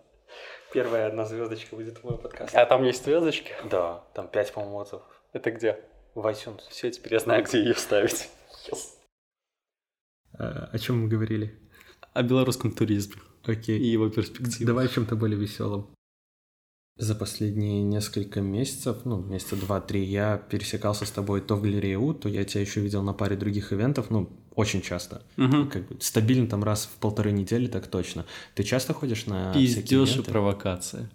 Первая 0.73 1.09
одна 1.09 1.25
звездочка 1.25 1.75
будет 1.75 1.99
в 1.99 2.05
мой 2.05 2.17
подкаст. 2.17 2.55
А 2.55 2.65
там 2.65 2.85
есть 2.85 3.05
звездочки? 3.05 3.53
Да, 3.65 4.05
там 4.15 4.29
пять, 4.29 4.53
по-моему, 4.53 4.77
отзывов. 4.77 5.03
Это 5.33 5.51
где? 5.51 5.81
В 6.15 6.25
iTunes. 6.27 6.63
Все, 6.71 6.93
теперь 6.93 7.15
я 7.15 7.19
знаю, 7.19 7.43
где 7.45 7.59
ее 7.59 7.75
ставить. 7.75 8.29
Yes. 8.69 8.79
А, 10.39 10.71
о 10.73 10.79
чем 10.79 11.03
мы 11.03 11.09
говорили? 11.09 11.59
О 12.13 12.23
белорусском 12.23 12.71
туризме. 12.71 13.21
Окей. 13.45 13.79
И 13.79 13.87
его 13.87 14.09
перспективах. 14.11 14.67
Давай 14.67 14.87
о 14.87 14.89
чем-то 14.89 15.17
более 15.17 15.39
веселом. 15.39 15.93
За 16.97 17.17
последние 17.17 17.83
несколько 17.83 18.41
месяцев, 18.41 18.99
ну, 19.05 19.19
месяца 19.19 19.57
два-три, 19.57 20.05
я 20.05 20.37
пересекался 20.37 21.05
с 21.07 21.11
тобой 21.11 21.41
то 21.41 21.57
в 21.57 21.63
галерее 21.63 21.99
У, 21.99 22.15
то 22.15 22.29
я 22.29 22.45
тебя 22.45 22.61
еще 22.61 22.81
видел 22.81 23.03
на 23.03 23.13
паре 23.13 23.37
других 23.37 23.73
ивентов, 23.73 24.11
ну, 24.11 24.31
очень 24.55 24.81
часто. 24.81 25.23
Угу. 25.37 25.67
Как 25.73 25.89
бы 25.89 26.01
стабильно 26.01 26.47
там 26.47 26.63
раз 26.63 26.85
в 26.87 27.01
полторы 27.01 27.33
недели, 27.33 27.67
так 27.67 27.89
точно. 27.89 28.27
Ты 28.55 28.63
часто 28.63 28.95
ходишь 28.95 29.27
на 29.27 29.53
Пиздеж 29.53 30.19
и 30.19 30.23
провокация. 30.23 31.11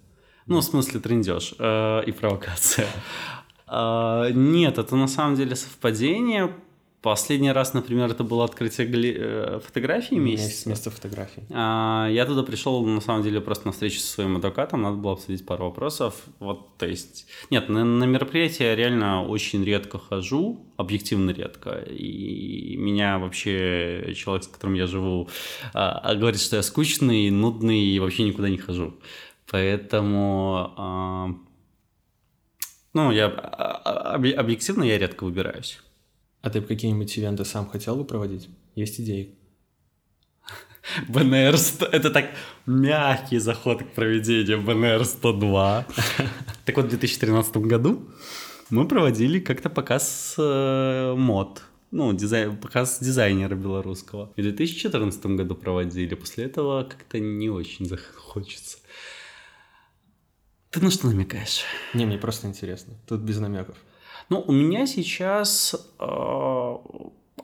Ну, 0.47 0.59
в 0.59 0.63
смысле, 0.63 0.99
трендеж 0.99 1.53
э, 1.57 2.03
и 2.05 2.11
провокация. 2.11 2.87
Э, 3.67 4.31
нет, 4.33 4.79
это 4.79 4.95
на 4.97 5.07
самом 5.07 5.35
деле 5.35 5.55
совпадение, 5.55 6.53
Последний 7.01 7.53
раз, 7.53 7.73
например, 7.73 8.11
это 8.11 8.25
было 8.25 8.43
открытие 8.43 8.85
гали... 8.85 9.15
Э, 9.17 9.59
фотографий 9.65 10.17
месяца. 10.17 10.67
Место 10.67 10.91
фотографий. 10.91 11.43
А, 11.49 12.09
я 12.11 12.25
туда 12.25 12.43
пришел, 12.43 12.85
на 12.85 12.99
самом 12.99 13.23
деле, 13.23 13.39
просто 13.39 13.67
на 13.67 13.71
встречу 13.71 13.99
со 13.99 14.07
своим 14.07 14.35
адвокатом, 14.35 14.81
надо 14.81 14.97
было 14.97 15.13
обсудить 15.13 15.45
пару 15.45 15.65
вопросов. 15.65 16.15
Вот, 16.39 16.77
то 16.77 16.85
есть... 16.85 17.25
Нет, 17.49 17.69
на, 17.69 17.85
на 17.85 18.03
мероприятия 18.03 18.65
я 18.65 18.75
реально 18.75 19.25
очень 19.25 19.63
редко 19.63 19.97
хожу, 19.97 20.65
объективно 20.75 21.31
редко. 21.31 21.79
И 21.89 22.75
меня 22.75 23.17
вообще 23.17 24.13
человек, 24.17 24.43
с 24.43 24.47
которым 24.47 24.73
я 24.73 24.85
живу, 24.85 25.29
а, 25.73 25.99
а 25.99 26.15
говорит, 26.15 26.41
что 26.41 26.57
я 26.57 26.63
скучный, 26.63 27.29
нудный 27.29 27.79
и 27.79 27.99
вообще 27.99 28.23
никуда 28.23 28.49
не 28.49 28.57
хожу. 28.57 28.93
Поэтому... 29.49 30.73
А... 30.75 31.27
Ну, 32.93 33.11
я 33.11 33.27
а, 33.27 34.15
а, 34.15 34.15
объективно 34.15 34.83
я 34.83 34.97
редко 34.97 35.23
выбираюсь. 35.23 35.79
А 36.41 36.49
ты 36.49 36.61
какие-нибудь 36.61 37.17
ивенты 37.17 37.45
сам 37.45 37.69
хотел 37.69 37.95
бы 37.95 38.05
проводить? 38.05 38.49
Есть 38.75 38.99
идеи? 39.01 39.35
БНР, 41.07 41.55
это 41.91 42.09
так 42.09 42.31
мягкий 42.65 43.39
заход 43.39 43.83
к 43.83 43.91
проведению 43.91 44.61
БНР 44.61 45.05
102. 45.05 45.85
Так 46.65 46.77
вот, 46.77 46.85
в 46.85 46.89
2013 46.89 47.57
году 47.57 48.07
мы 48.69 48.87
проводили 48.87 49.39
как-то 49.39 49.71
показ 49.71 50.35
э, 50.37 51.15
мод, 51.17 51.63
ну, 51.89 52.13
дизайн, 52.13 52.55
показ 52.55 52.99
дизайнера 53.01 53.55
белорусского. 53.55 54.31
В 54.37 54.41
2014 54.41 55.25
году 55.25 55.55
проводили, 55.55 56.13
после 56.13 56.45
этого 56.45 56.83
как-то 56.83 57.19
не 57.19 57.49
очень 57.49 57.87
захочется. 57.87 58.77
Ты 60.69 60.81
на 60.81 60.91
что 60.91 61.07
намекаешь? 61.07 61.63
Не, 61.95 62.05
мне 62.05 62.19
просто 62.19 62.47
интересно. 62.47 62.93
Тут 63.07 63.21
без 63.21 63.39
намеков. 63.39 63.75
Ну, 64.29 64.43
у 64.47 64.51
меня 64.51 64.85
сейчас 64.85 65.75
э, 65.99 66.75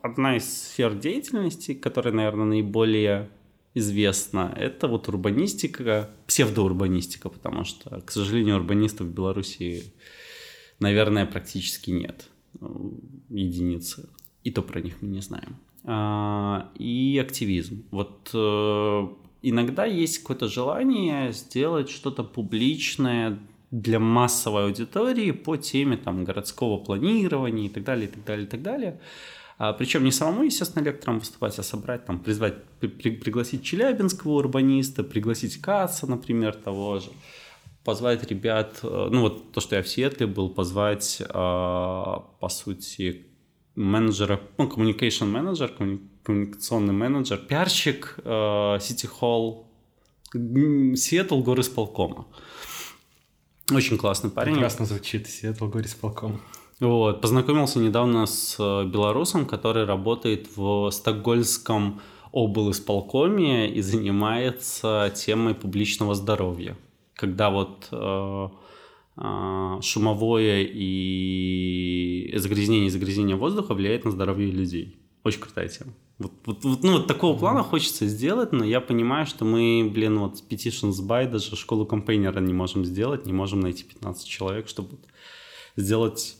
одна 0.01 0.37
из 0.37 0.67
сфер 0.67 0.93
деятельности, 0.93 1.73
которая, 1.73 2.13
наверное, 2.13 2.45
наиболее 2.45 3.29
известна, 3.73 4.53
это 4.55 4.87
вот 4.87 5.09
урбанистика, 5.09 6.11
псевдоурбанистика, 6.27 7.29
потому 7.29 7.63
что, 7.65 8.01
к 8.01 8.11
сожалению, 8.11 8.57
урбанистов 8.57 9.07
в 9.07 9.13
Беларуси, 9.13 9.93
наверное, 10.79 11.25
практически 11.25 11.91
нет. 11.91 12.29
Единицы. 13.29 14.07
И 14.43 14.51
то 14.51 14.61
про 14.61 14.79
них 14.79 15.01
мы 15.01 15.09
не 15.09 15.21
знаем. 15.21 15.57
А, 15.83 16.71
и 16.75 17.19
активизм. 17.21 17.83
Вот 17.91 18.29
э, 18.33 19.07
иногда 19.41 19.85
есть 19.85 20.19
какое-то 20.19 20.47
желание 20.47 21.33
сделать 21.33 21.89
что-то 21.89 22.23
публичное 22.23 23.39
для 23.81 23.99
массовой 23.99 24.65
аудитории 24.65 25.31
по 25.31 25.57
теме 25.57 25.97
там, 25.97 26.23
городского 26.23 26.77
планирования 26.77 27.65
и 27.65 27.69
так 27.69 27.83
далее, 27.83 28.07
и 28.07 28.11
так 28.11 28.23
далее, 28.23 28.45
и 28.45 28.49
так 28.49 28.61
далее. 28.61 29.01
А, 29.57 29.73
причем 29.73 30.05
не 30.05 30.11
самому, 30.11 30.43
естественно, 30.43 30.83
лектором 30.83 31.19
выступать, 31.19 31.59
а 31.59 31.63
собрать, 31.63 32.05
там, 32.05 32.19
призвать, 32.19 32.55
при, 32.79 32.87
при, 32.87 33.09
пригласить 33.09 33.63
челябинского 33.63 34.33
урбаниста, 34.33 35.03
пригласить 35.03 35.57
Каца, 35.61 36.07
например, 36.07 36.55
того 36.55 36.99
же, 36.99 37.09
позвать 37.83 38.23
ребят, 38.29 38.79
э, 38.83 39.09
ну 39.11 39.21
вот 39.21 39.51
то, 39.51 39.59
что 39.59 39.75
я 39.75 39.83
в 39.83 39.87
Сиэтле 39.89 40.25
был, 40.25 40.49
позвать, 40.49 41.21
э, 41.21 41.27
по 41.33 42.49
сути, 42.49 43.25
менеджера, 43.75 44.39
ну, 44.57 44.69
communication 44.69 45.25
менеджер, 45.25 45.73
коммуникационный 46.23 46.93
менеджер, 46.93 47.39
пиарщик 47.39 48.19
э, 48.23 48.29
City 48.79 49.09
Hall, 49.19 49.65
Сиэтл 50.95 51.41
горисполкома. 51.41 52.27
Очень 53.71 53.97
классный 53.97 54.29
парень. 54.29 54.53
Прекрасно 54.53 54.85
звучит, 54.85 55.27
Сиэтл 55.27 55.67
горисполком. 55.67 56.39
Вот. 56.79 57.21
Познакомился 57.21 57.79
недавно 57.79 58.25
с 58.25 58.57
э, 58.59 58.85
белорусом, 58.85 59.45
который 59.45 59.85
работает 59.85 60.49
в 60.55 60.91
стокгольмском 60.91 62.01
облсполкоме 62.31 63.69
и 63.73 63.81
занимается 63.81 65.11
темой 65.15 65.55
публичного 65.55 66.15
здоровья. 66.15 66.77
когда 67.15 67.49
вот 67.49 67.87
э, 67.91 68.49
э, 69.17 69.81
шумовое 69.81 70.67
и 70.69 72.33
загрязнение, 72.35 72.89
загрязнение 72.89 73.37
воздуха 73.37 73.73
влияет 73.73 74.03
на 74.03 74.11
здоровье 74.11 74.51
людей. 74.51 74.97
Очень 75.23 75.39
крутая 75.39 75.69
тема. 75.69 75.93
Вот, 76.17 76.31
вот, 76.45 76.63
вот, 76.63 76.83
ну, 76.83 76.93
вот 76.93 77.07
такого 77.07 77.37
плана 77.37 77.61
хочется 77.61 78.07
сделать, 78.07 78.53
но 78.53 78.63
я 78.63 78.79
понимаю, 78.79 79.25
что 79.25 79.43
мы, 79.43 79.89
блин, 79.93 80.19
вот 80.19 80.37
с 80.37 80.43
Petitions 80.43 81.05
by 81.05 81.29
даже 81.29 81.55
школу 81.57 81.85
кампейнера 81.85 82.39
не 82.39 82.53
можем 82.53 82.85
сделать, 82.85 83.25
не 83.25 83.33
можем 83.33 83.59
найти 83.59 83.83
15 83.83 84.25
человек, 84.25 84.69
чтобы 84.69 84.97
сделать 85.75 86.37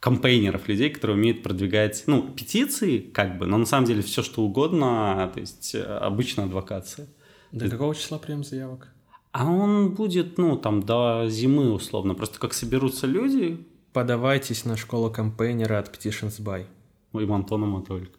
кампейнеров, 0.00 0.68
людей, 0.68 0.90
которые 0.90 1.16
умеют 1.16 1.42
продвигать, 1.42 2.04
ну, 2.06 2.28
петиции, 2.28 2.98
как 2.98 3.38
бы, 3.38 3.46
но 3.46 3.56
на 3.56 3.66
самом 3.66 3.86
деле 3.86 4.02
все, 4.02 4.22
что 4.22 4.42
угодно, 4.42 5.30
то 5.32 5.40
есть 5.40 5.74
э, 5.74 5.82
обычная 5.82 6.46
адвокация. 6.46 7.06
До 7.52 7.70
какого 7.70 7.94
числа 7.94 8.18
прием 8.18 8.42
заявок? 8.42 8.88
А 9.30 9.50
он 9.50 9.94
будет, 9.94 10.38
ну, 10.38 10.56
там, 10.56 10.82
до 10.82 11.26
зимы 11.28 11.72
условно. 11.72 12.14
Просто 12.14 12.38
как 12.38 12.52
соберутся 12.52 13.06
люди... 13.06 13.64
Подавайтесь 13.92 14.64
на 14.64 14.76
школу 14.76 15.08
кампейнера 15.08 15.78
от 15.78 15.88
Petitions 15.88 16.40
By. 16.40 16.66
Ой, 17.12 17.32
Антоном 17.32 17.84
только. 17.84 18.18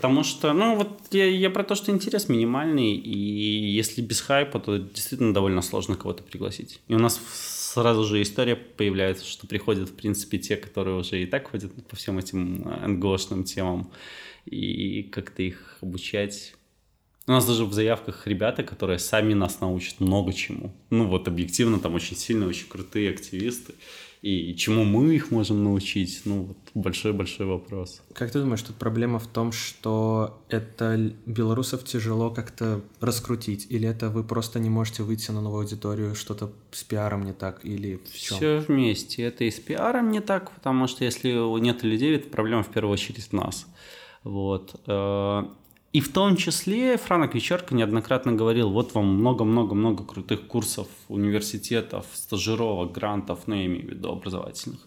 Потому 0.00 0.24
что, 0.24 0.54
ну, 0.54 0.76
вот 0.76 0.88
я, 1.10 1.26
я 1.26 1.50
про 1.50 1.62
то, 1.62 1.74
что 1.74 1.92
интерес 1.92 2.30
минимальный, 2.30 2.92
и 2.94 3.18
если 3.18 4.00
без 4.00 4.22
хайпа, 4.22 4.58
то 4.58 4.78
действительно 4.78 5.34
довольно 5.34 5.60
сложно 5.60 5.94
кого-то 5.94 6.22
пригласить. 6.22 6.80
И 6.88 6.94
у 6.94 6.98
нас 6.98 7.20
сразу 7.74 8.04
же 8.04 8.22
история 8.22 8.56
появляется, 8.56 9.26
что 9.26 9.46
приходят, 9.46 9.90
в 9.90 9.94
принципе, 9.94 10.38
те, 10.38 10.56
которые 10.56 10.96
уже 10.96 11.22
и 11.22 11.26
так 11.26 11.50
ходят 11.50 11.70
по 11.86 11.96
всем 11.96 12.18
этим 12.18 12.66
НГОшным 12.86 13.44
темам, 13.44 13.90
и 14.46 15.02
как-то 15.02 15.42
их 15.42 15.76
обучать. 15.82 16.54
У 17.26 17.32
нас 17.32 17.46
даже 17.46 17.66
в 17.66 17.74
заявках 17.74 18.26
ребята, 18.26 18.62
которые 18.62 18.98
сами 18.98 19.34
нас 19.34 19.60
научат 19.60 20.00
много 20.00 20.32
чему. 20.32 20.74
Ну 20.88 21.08
вот 21.08 21.28
объективно 21.28 21.78
там 21.78 21.94
очень 21.94 22.16
сильно, 22.16 22.46
очень 22.46 22.68
крутые 22.68 23.10
активисты 23.10 23.74
и 24.22 24.54
чему 24.54 24.84
мы 24.84 25.14
их 25.14 25.30
можем 25.30 25.64
научить, 25.64 26.22
ну, 26.26 26.42
вот 26.42 26.56
большой-большой 26.74 27.46
вопрос. 27.46 28.02
Как 28.12 28.30
ты 28.30 28.40
думаешь, 28.40 28.62
тут 28.62 28.76
проблема 28.76 29.18
в 29.18 29.26
том, 29.26 29.50
что 29.50 30.42
это 30.50 31.12
белорусов 31.24 31.84
тяжело 31.84 32.30
как-то 32.30 32.82
раскрутить, 33.00 33.66
или 33.70 33.88
это 33.88 34.10
вы 34.10 34.22
просто 34.22 34.60
не 34.60 34.68
можете 34.68 35.04
выйти 35.04 35.30
на 35.30 35.40
новую 35.40 35.62
аудиторию, 35.62 36.14
что-то 36.14 36.52
с 36.70 36.84
пиаром 36.84 37.24
не 37.24 37.32
так, 37.32 37.64
или 37.64 37.96
в 37.96 38.18
чем? 38.18 38.36
Все 38.36 38.58
вместе. 38.58 39.22
Это 39.22 39.44
и 39.44 39.50
с 39.50 39.58
пиаром 39.58 40.10
не 40.10 40.20
так, 40.20 40.50
потому 40.50 40.86
что 40.86 41.04
если 41.04 41.32
нет 41.60 41.82
людей, 41.82 42.16
это 42.16 42.28
проблема 42.28 42.62
в 42.62 42.68
первую 42.68 42.92
очередь 42.92 43.28
в 43.28 43.32
нас. 43.32 43.66
Вот. 44.22 44.78
И 45.92 46.00
в 46.00 46.12
том 46.12 46.36
числе 46.36 46.96
Франок 46.96 47.34
Вечерко 47.34 47.74
неоднократно 47.74 48.32
говорил, 48.32 48.70
вот 48.70 48.94
вам 48.94 49.06
много-много-много 49.06 50.04
крутых 50.04 50.46
курсов, 50.46 50.86
университетов, 51.08 52.06
стажировок, 52.12 52.92
грантов, 52.92 53.40
ну, 53.46 53.56
я 53.56 53.66
имею 53.66 53.86
в 53.86 53.90
виду 53.90 54.10
образовательных. 54.10 54.86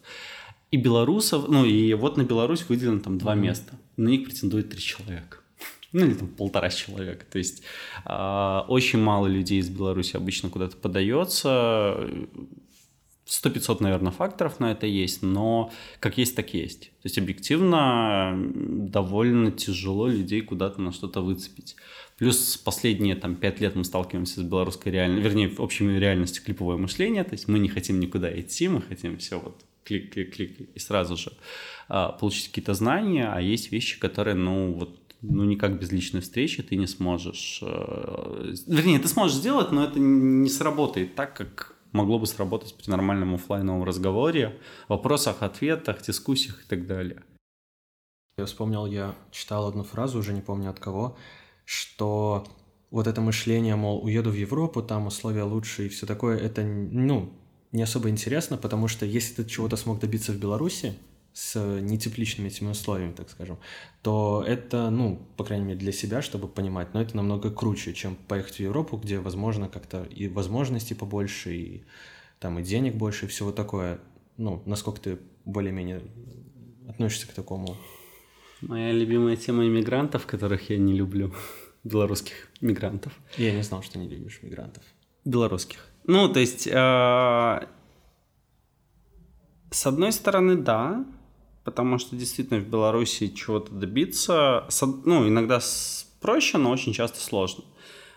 И 0.72 0.78
белорусов, 0.78 1.50
ну, 1.50 1.66
и 1.66 1.94
вот 1.94 2.16
на 2.16 2.24
Беларусь 2.24 2.68
выделено 2.70 3.02
там 3.02 3.18
два 3.18 3.36
mm-hmm. 3.36 3.40
места. 3.40 3.74
На 3.98 4.10
них 4.10 4.24
претендует 4.26 4.70
три 4.70 4.80
человека. 4.80 5.38
Ну, 5.92 6.06
или 6.06 6.16
там 6.16 6.28
полтора 6.28 6.70
человека. 6.70 7.24
То 7.32 7.38
есть 7.38 7.62
э, 8.06 8.60
очень 8.68 8.98
мало 8.98 9.28
людей 9.28 9.60
из 9.60 9.70
Беларуси 9.70 10.16
обычно 10.18 10.50
куда-то 10.50 10.76
подается 10.76 12.10
100-500, 13.26 13.78
наверное, 13.82 14.12
факторов 14.12 14.60
на 14.60 14.72
это 14.72 14.86
есть, 14.86 15.22
но 15.22 15.72
как 16.00 16.18
есть, 16.18 16.36
так 16.36 16.54
есть. 16.54 16.90
То 17.02 17.06
есть 17.06 17.18
объективно 17.18 18.34
довольно 18.36 19.52
тяжело 19.52 20.08
людей 20.08 20.42
куда-то 20.42 20.82
на 20.82 20.92
что-то 20.92 21.22
выцепить. 21.22 21.76
Плюс 22.18 22.58
последние 22.58 23.16
там, 23.16 23.36
пять 23.36 23.60
лет 23.60 23.76
мы 23.76 23.84
сталкиваемся 23.84 24.42
с 24.42 24.44
белорусской 24.44 24.92
реальностью, 24.92 25.24
вернее, 25.24 25.56
общей 25.58 25.88
реальностью 25.88 26.44
клиповое 26.44 26.78
мышление, 26.78 27.24
то 27.24 27.34
есть 27.34 27.48
мы 27.48 27.60
не 27.60 27.70
хотим 27.70 28.00
никуда 28.00 28.32
идти, 28.40 28.68
мы 28.68 28.82
хотим 28.82 29.18
все 29.18 29.40
вот 29.40 29.64
клик-клик-клик 29.84 30.70
и 30.74 30.80
сразу 30.80 31.18
же 31.18 31.34
а, 31.90 32.10
получить 32.10 32.48
какие-то 32.48 32.74
знания, 32.74 33.30
а 33.34 33.42
есть 33.42 33.72
вещи, 33.72 34.00
которые, 34.00 34.36
ну, 34.36 34.74
вот 34.74 35.00
ну, 35.22 35.44
никак 35.46 35.80
без 35.80 35.92
личной 35.92 36.22
встречи 36.22 36.62
ты 36.62 36.76
не 36.76 36.88
сможешь... 36.88 37.60
Э, 37.62 38.54
вернее, 38.68 39.00
ты 39.00 39.08
сможешь 39.08 39.38
сделать, 39.38 39.72
но 39.72 39.86
это 39.86 39.98
не 39.98 40.50
сработает 40.50 41.16
так, 41.16 41.34
как 41.36 41.76
могло 41.94 42.20
бы 42.20 42.28
сработать 42.28 42.76
при 42.76 42.90
нормальном 42.90 43.36
офлайновом 43.36 43.84
разговоре, 43.84 44.60
вопросах, 44.90 45.42
ответах, 45.42 46.02
дискуссиях 46.02 46.64
и 46.66 46.68
так 46.68 46.86
далее. 46.86 47.24
Я 48.38 48.46
вспомнил, 48.46 48.86
я 48.86 49.16
читал 49.32 49.68
одну 49.68 49.84
фразу, 49.84 50.20
уже 50.20 50.34
не 50.34 50.42
помню 50.42 50.72
от 50.72 50.80
кого, 50.80 51.16
что 51.66 52.46
вот 52.90 53.08
это 53.08 53.22
мышление, 53.22 53.76
мол, 53.76 54.04
уеду 54.04 54.32
в 54.32 54.36
Европу, 54.36 54.82
там 54.82 55.08
условия 55.08 55.44
лучше 55.44 55.86
и 55.86 55.90
все 55.90 56.06
такое, 56.06 56.38
это, 56.38 56.64
ну, 56.64 57.32
не 57.72 57.84
особо 57.84 58.10
интересно, 58.10 58.58
потому 58.58 58.88
что 58.88 59.06
если 59.06 59.44
ты 59.44 59.50
чего-то 59.50 59.78
смог 59.78 60.00
добиться 60.00 60.32
в 60.32 60.38
Беларуси, 60.38 60.96
с 61.34 61.60
нетепличными 61.82 62.48
этими 62.48 62.70
условиями, 62.70 63.14
так 63.14 63.30
скажем, 63.30 63.58
то 64.04 64.44
это, 64.46 64.90
ну, 64.92 65.28
по 65.36 65.44
крайней 65.44 65.66
мере, 65.66 65.80
для 65.80 65.92
себя, 65.92 66.22
чтобы 66.22 66.48
понимать, 66.48 66.94
но 66.94 67.02
это 67.02 67.18
намного 67.18 67.50
круче, 67.50 67.94
чем 67.94 68.16
поехать 68.16 68.56
в 68.56 68.60
Европу, 68.60 68.98
где, 68.98 69.20
возможно, 69.20 69.68
как-то 69.68 70.04
и 70.04 70.28
возможностей 70.28 70.94
побольше, 70.94 71.56
и 71.56 71.84
там 72.40 72.60
и 72.60 72.64
денег 72.64 72.96
больше, 72.96 73.26
и 73.26 73.30
всего 73.30 73.52
такое. 73.52 74.00
Ну, 74.38 74.62
насколько 74.66 75.02
ты 75.02 75.20
более-менее 75.46 76.04
относишься 76.88 77.28
к 77.28 77.34
такому? 77.34 77.78
Моя 78.62 78.92
любимая 78.92 79.36
тема 79.36 79.66
иммигрантов, 79.66 80.28
которых 80.28 80.70
я 80.70 80.78
не 80.78 80.94
люблю, 80.94 81.34
белорусских 81.84 82.50
мигрантов. 82.62 83.14
Я 83.38 83.54
не 83.54 83.64
знал, 83.64 83.82
что 83.82 83.98
не 83.98 84.08
любишь 84.08 84.40
мигрантов. 84.44 84.84
Белорусских. 85.26 85.88
Ну, 86.06 86.32
то 86.32 86.40
есть, 86.40 86.68
э, 86.68 87.68
с 89.72 89.88
одной 89.88 90.12
стороны, 90.12 90.56
да, 90.56 91.06
потому 91.64 91.98
что 91.98 92.16
действительно 92.16 92.60
в 92.60 92.68
Беларуси 92.68 93.30
чего-то 93.30 93.74
добиться, 93.74 94.68
ну, 95.06 95.28
иногда 95.28 95.60
проще, 96.22 96.58
но 96.58 96.72
очень 96.72 96.94
часто 96.94 97.20
сложно. 97.20 97.64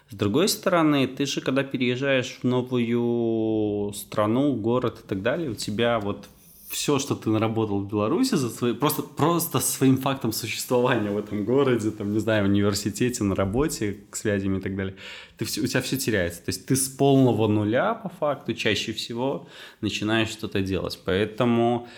С 0.09 0.15
другой 0.15 0.49
стороны, 0.49 1.09
ты 1.09 1.27
же, 1.27 1.41
когда 1.41 1.65
переезжаешь 1.65 2.39
в 2.41 2.45
новую 2.45 3.93
страну, 3.93 4.55
город 4.55 5.01
и 5.05 5.09
так 5.09 5.23
далее, 5.23 5.51
у 5.51 5.55
тебя 5.55 5.99
вот 5.99 6.29
все, 6.69 6.99
что 6.99 7.15
ты 7.15 7.31
наработал 7.31 7.81
в 7.81 7.89
Беларуси 7.89 8.35
за 8.35 8.51
свои, 8.51 8.73
просто, 8.73 9.03
просто 9.03 9.61
своим 9.61 9.97
фактом 9.97 10.33
существования 10.33 11.11
в 11.11 11.19
этом 11.19 11.45
городе, 11.45 11.91
там, 11.91 12.13
не 12.13 12.19
знаю, 12.19 12.45
в 12.45 12.49
университете, 12.49 13.25
на 13.25 13.35
работе, 13.35 13.99
к 14.11 14.17
связям 14.17 14.59
и 14.59 14.61
так 14.61 14.77
далее, 14.77 14.97
ты 15.39 15.45
у 15.45 15.67
тебя 15.67 15.81
все 15.81 15.97
теряется. 15.97 16.41
То 16.43 16.51
есть 16.51 16.67
ты 16.67 16.77
с 16.77 16.89
полного 16.89 17.47
нуля, 17.49 17.95
по 17.95 18.09
факту, 18.09 18.55
чаще 18.55 18.93
всего 18.93 19.49
начинаешь 19.81 20.29
что-то 20.29 20.61
делать. 20.61 21.01
Поэтому 21.05 21.89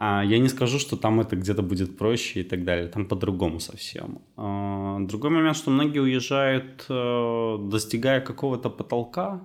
я 0.00 0.38
не 0.38 0.48
скажу, 0.48 0.78
что 0.78 0.96
там 0.96 1.20
это 1.20 1.34
где-то 1.36 1.62
будет 1.62 1.98
проще 1.98 2.40
и 2.40 2.44
так 2.44 2.64
далее. 2.64 2.88
Там 2.88 3.06
по-другому 3.06 3.60
совсем. 3.60 4.20
А, 4.36 4.98
другой 5.00 5.30
момент, 5.30 5.56
что 5.56 5.70
многие 5.70 6.00
уезжают, 6.00 6.86
э, 6.88 7.58
достигая 7.70 8.20
какого-то 8.20 8.70
потолка 8.70 9.40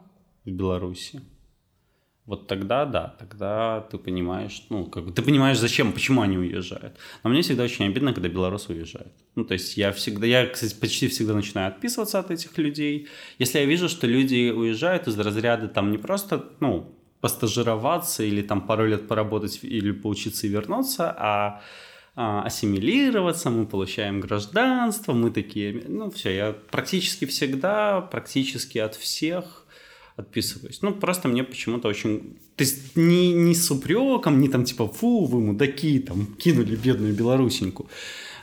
в 0.46 0.52
Беларуси. 0.52 1.22
Вот 2.26 2.48
тогда, 2.48 2.86
да, 2.86 3.16
тогда 3.20 3.82
ты 3.82 3.98
понимаешь, 3.98 4.64
ну, 4.70 4.86
как 4.86 5.06
бы, 5.06 5.12
ты 5.12 5.22
понимаешь, 5.22 5.58
зачем, 5.58 5.92
почему 5.92 6.22
они 6.22 6.38
уезжают. 6.38 6.98
Но 7.24 7.30
мне 7.30 7.42
всегда 7.42 7.64
очень 7.64 7.86
обидно, 7.86 8.14
когда 8.14 8.30
белорусы 8.30 8.72
уезжают. 8.72 9.14
Ну, 9.36 9.44
то 9.44 9.54
есть 9.54 9.76
я 9.76 9.92
всегда, 9.92 10.26
я, 10.26 10.46
кстати, 10.48 10.74
почти 10.80 11.10
всегда 11.10 11.34
начинаю 11.34 11.68
отписываться 11.68 12.20
от 12.20 12.32
этих 12.32 12.58
людей. 12.58 13.08
Если 13.40 13.60
я 13.60 13.66
вижу, 13.66 13.90
что 13.90 14.08
люди 14.08 14.52
уезжают 14.52 15.08
из 15.08 15.20
разряда 15.20 15.68
там 15.68 15.92
не 15.92 15.98
просто, 15.98 16.46
ну, 16.62 16.96
постажироваться 17.24 18.22
или 18.22 18.42
там 18.42 18.60
пару 18.60 18.86
лет 18.86 19.08
поработать 19.08 19.60
или 19.62 19.94
поучиться 19.94 20.46
и 20.46 20.50
вернуться, 20.50 21.16
а, 21.18 21.62
а 22.18 22.44
ассимилироваться, 22.44 23.50
мы 23.50 23.66
получаем 23.66 24.20
гражданство, 24.20 25.14
мы 25.14 25.32
такие, 25.32 25.86
ну 25.88 26.12
все, 26.12 26.36
я 26.36 26.52
практически 26.52 27.24
всегда, 27.24 28.02
практически 28.02 28.78
от 28.78 28.96
всех 28.96 29.66
отписываюсь. 30.18 30.82
Ну, 30.82 30.94
просто 30.94 31.30
мне 31.30 31.46
почему-то 31.46 31.88
очень... 31.88 32.36
То 32.58 32.66
есть 32.66 32.98
не, 32.98 33.32
не 33.32 33.56
с 33.56 33.72
упреком, 33.72 34.42
не 34.42 34.50
там 34.50 34.66
типа, 34.66 34.90
фу, 34.90 35.24
вы 35.24 35.40
мудаки, 35.40 36.00
там, 36.00 36.26
кинули 36.26 36.76
бедную 36.76 37.14
белорусеньку. 37.14 37.90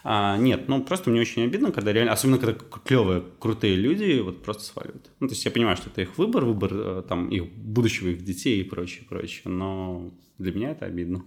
А, 0.03 0.37
нет, 0.39 0.69
ну 0.69 0.83
просто 0.83 1.11
мне 1.11 1.21
очень 1.21 1.45
обидно, 1.45 1.73
когда 1.73 1.93
реально, 1.93 2.13
особенно 2.13 2.39
когда 2.39 2.55
клевые, 2.55 3.23
крутые 3.39 3.77
люди 3.77 4.21
вот 4.21 4.43
просто 4.43 4.65
сваливают. 4.65 5.11
Ну, 5.21 5.29
то 5.29 5.35
есть 5.35 5.45
я 5.45 5.51
понимаю, 5.51 5.77
что 5.77 5.91
это 5.91 6.01
их 6.01 6.17
выбор, 6.17 6.45
выбор 6.45 6.71
э, 6.73 7.03
там 7.09 7.29
их 7.29 7.53
будущего, 7.53 8.09
их 8.09 8.25
детей 8.25 8.61
и 8.61 8.65
прочее, 8.65 9.05
прочее, 9.09 9.53
но 9.53 10.13
для 10.39 10.53
меня 10.53 10.71
это 10.71 10.87
обидно. 10.87 11.25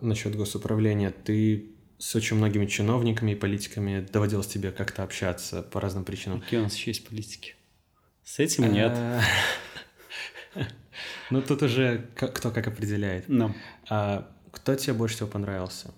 Насчет 0.00 0.36
госуправления, 0.36 1.10
ты 1.10 1.74
с 1.98 2.14
очень 2.14 2.36
многими 2.36 2.66
чиновниками 2.66 3.32
и 3.32 3.34
политиками 3.34 4.06
доводилось 4.12 4.46
тебе 4.46 4.70
как-то 4.70 5.02
общаться 5.02 5.62
по 5.62 5.80
разным 5.80 6.04
причинам. 6.04 6.40
Какие 6.40 6.60
у 6.60 6.64
нас 6.64 6.76
еще 6.76 6.90
есть 6.90 7.06
политики? 7.06 7.54
С 8.24 8.38
этим 8.38 8.72
нет. 8.72 8.96
Ну, 11.30 11.42
тут 11.42 11.62
уже 11.62 12.08
кто 12.16 12.50
как 12.50 12.66
определяет. 12.66 13.26
А 13.90 14.34
кто 14.50 14.74
тебе 14.74 14.94
больше 14.94 15.16
всего 15.16 15.28
понравился? 15.28 15.92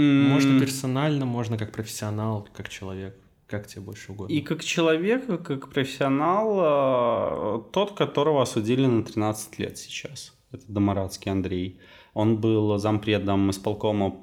Можно 0.00 0.60
персонально, 0.60 1.26
можно 1.26 1.58
как 1.58 1.72
профессионал, 1.72 2.48
как 2.52 2.68
человек. 2.68 3.16
Как 3.46 3.66
тебе 3.66 3.82
больше 3.82 4.12
угодно? 4.12 4.32
И 4.32 4.42
как 4.42 4.62
человек, 4.62 5.28
и 5.28 5.36
как 5.36 5.70
профессионал, 5.70 7.58
э, 7.58 7.62
тот, 7.72 7.96
которого 7.96 8.42
осудили 8.42 8.86
на 8.86 9.02
13 9.02 9.58
лет 9.58 9.76
сейчас. 9.76 10.34
Это 10.52 10.64
Домарадский 10.68 11.32
Андрей. 11.32 11.80
Он 12.14 12.36
был 12.40 12.78
зампредом 12.78 13.50
исполкома 13.50 14.16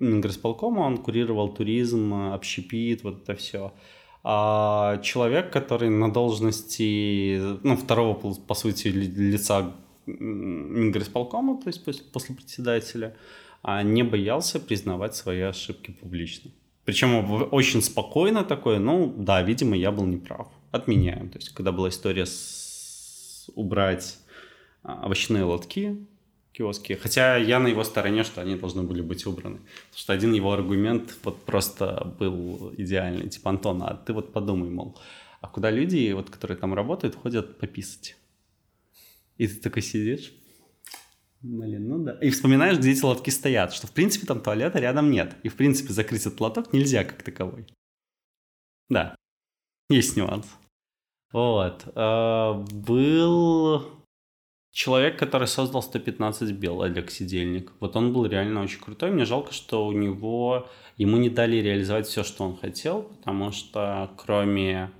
Мингрисполкома, 0.00 0.80
он 0.80 0.98
курировал 0.98 1.54
туризм, 1.54 2.32
общепит, 2.32 3.04
вот 3.04 3.22
это 3.22 3.36
все. 3.36 3.72
А 4.22 4.98
человек, 5.02 5.52
который 5.52 5.90
на 5.90 6.12
должности, 6.12 7.38
ну, 7.62 7.76
второго, 7.76 8.14
по 8.34 8.54
сути, 8.54 8.88
лица 8.88 9.72
Мингрисполкома, 10.06 11.60
то 11.60 11.68
есть 11.68 11.84
после 11.84 12.34
председателя, 12.34 13.16
а 13.66 13.82
не 13.82 14.02
боялся 14.02 14.60
признавать 14.60 15.16
свои 15.16 15.40
ошибки 15.40 15.90
публично. 15.90 16.50
Причем 16.84 17.48
очень 17.50 17.80
спокойно 17.80 18.44
такое, 18.44 18.78
ну 18.78 19.14
да, 19.16 19.42
видимо, 19.42 19.74
я 19.74 19.90
был 19.90 20.04
неправ. 20.04 20.48
Отменяем. 20.70 21.30
То 21.30 21.38
есть, 21.38 21.48
когда 21.48 21.72
была 21.72 21.88
история 21.88 22.26
с... 22.26 23.50
убрать 23.54 24.18
а, 24.82 25.06
овощные 25.06 25.44
лотки, 25.44 25.96
киоски. 26.52 26.92
Хотя 26.92 27.38
я 27.38 27.58
на 27.58 27.68
его 27.68 27.84
стороне, 27.84 28.22
что 28.22 28.42
они 28.42 28.56
должны 28.56 28.82
были 28.82 29.00
быть 29.00 29.24
убраны. 29.24 29.56
Потому 29.56 29.98
что 29.98 30.12
один 30.12 30.34
его 30.34 30.52
аргумент 30.52 31.16
вот 31.22 31.42
просто 31.46 32.14
был 32.18 32.70
идеальный. 32.76 33.30
Типа, 33.30 33.48
Антон, 33.48 33.82
а 33.82 33.94
ты 33.94 34.12
вот 34.12 34.34
подумай, 34.34 34.68
мол, 34.68 34.98
а 35.40 35.48
куда 35.48 35.70
люди, 35.70 36.12
вот, 36.12 36.28
которые 36.28 36.58
там 36.58 36.74
работают, 36.74 37.14
ходят 37.14 37.58
пописать? 37.58 38.16
И 39.38 39.48
ты 39.48 39.54
такой 39.56 39.80
сидишь, 39.80 40.34
Блин, 41.44 41.88
ну 41.88 41.98
да. 41.98 42.18
И 42.22 42.30
вспоминаешь, 42.30 42.78
где 42.78 42.92
эти 42.92 43.04
лотки 43.04 43.28
стоят, 43.28 43.74
что 43.74 43.86
в 43.86 43.92
принципе 43.92 44.26
там 44.26 44.40
туалета 44.40 44.78
рядом 44.78 45.10
нет. 45.10 45.36
И 45.42 45.50
в 45.50 45.56
принципе 45.56 45.92
закрыть 45.92 46.22
этот 46.22 46.40
лоток 46.40 46.72
нельзя 46.72 47.04
как 47.04 47.22
таковой. 47.22 47.66
Да, 48.88 49.14
есть 49.90 50.16
нюанс. 50.16 50.46
Вот. 51.32 51.82
А, 51.94 52.54
был 52.54 53.82
человек, 54.72 55.18
который 55.18 55.46
создал 55.46 55.82
115 55.82 56.52
бел, 56.52 56.80
Олег 56.80 57.10
Сидельник. 57.10 57.72
Вот 57.78 57.94
он 57.94 58.14
был 58.14 58.24
реально 58.24 58.62
очень 58.62 58.80
крутой. 58.80 59.10
Мне 59.10 59.26
жалко, 59.26 59.52
что 59.52 59.86
у 59.86 59.92
него... 59.92 60.70
Ему 60.96 61.18
не 61.18 61.28
дали 61.28 61.56
реализовать 61.56 62.06
все, 62.06 62.24
что 62.24 62.44
он 62.44 62.56
хотел, 62.56 63.02
потому 63.02 63.52
что 63.52 64.10
кроме... 64.16 64.92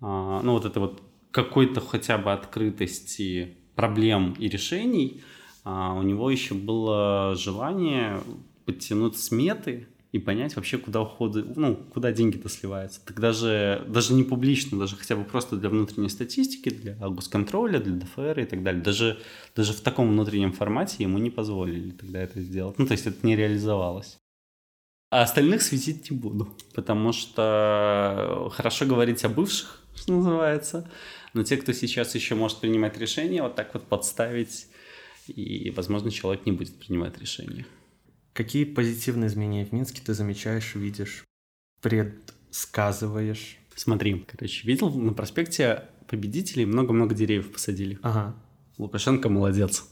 А, 0.00 0.40
ну, 0.40 0.52
вот 0.52 0.64
этой 0.64 0.78
вот 0.78 1.02
какой-то 1.32 1.82
хотя 1.82 2.16
бы 2.16 2.32
открытости 2.32 3.58
проблем 3.74 4.32
и 4.38 4.48
решений– 4.48 5.22
а 5.68 5.94
у 5.94 6.02
него 6.02 6.30
еще 6.30 6.54
было 6.54 7.34
желание 7.34 8.22
подтянуть 8.66 9.18
сметы 9.18 9.88
и 10.12 10.20
понять 10.20 10.54
вообще, 10.54 10.78
куда 10.78 11.00
уходы, 11.00 11.44
ну, 11.56 11.74
куда 11.92 12.12
деньги-то 12.12 12.48
сливаются. 12.48 13.04
Так 13.04 13.18
даже, 13.18 13.84
даже 13.88 14.14
не 14.14 14.22
публично, 14.22 14.78
даже 14.78 14.94
хотя 14.94 15.16
бы 15.16 15.24
просто 15.24 15.56
для 15.56 15.68
внутренней 15.68 16.08
статистики, 16.08 16.68
для 16.68 16.94
госконтроля, 16.94 17.80
для 17.80 17.94
ДФР 17.94 18.38
и 18.38 18.44
так 18.44 18.62
далее. 18.62 18.80
Даже, 18.80 19.18
даже 19.56 19.72
в 19.72 19.80
таком 19.80 20.08
внутреннем 20.08 20.52
формате 20.52 21.02
ему 21.02 21.18
не 21.18 21.30
позволили 21.30 21.90
тогда 21.90 22.20
это 22.22 22.40
сделать. 22.40 22.78
Ну, 22.78 22.86
то 22.86 22.92
есть 22.92 23.08
это 23.08 23.26
не 23.26 23.34
реализовалось. 23.34 24.18
А 25.10 25.22
остальных 25.22 25.62
светить 25.62 26.08
не 26.12 26.16
буду, 26.16 26.56
потому 26.76 27.12
что 27.12 28.50
хорошо 28.52 28.86
говорить 28.86 29.24
о 29.24 29.28
бывших, 29.28 29.82
что 29.96 30.12
называется, 30.12 30.88
но 31.34 31.42
те, 31.42 31.56
кто 31.56 31.72
сейчас 31.72 32.14
еще 32.14 32.36
может 32.36 32.58
принимать 32.58 32.96
решения, 32.98 33.42
вот 33.42 33.56
так 33.56 33.74
вот 33.74 33.82
подставить 33.82 34.68
и, 35.28 35.70
возможно, 35.70 36.10
человек 36.10 36.46
не 36.46 36.52
будет 36.52 36.78
принимать 36.78 37.18
решения. 37.18 37.66
Какие 38.32 38.64
позитивные 38.64 39.28
изменения 39.28 39.64
в 39.64 39.72
Минске 39.72 40.02
ты 40.04 40.14
замечаешь, 40.14 40.74
видишь, 40.74 41.24
предсказываешь? 41.80 43.58
Смотри, 43.74 44.24
короче, 44.26 44.66
видел 44.66 44.90
на 44.90 45.12
проспекте 45.12 45.84
победителей 46.06 46.66
много-много 46.66 47.14
деревьев 47.14 47.52
посадили. 47.52 47.98
Ага. 48.02 48.34
Лукашенко 48.78 49.28
молодец. 49.28 49.88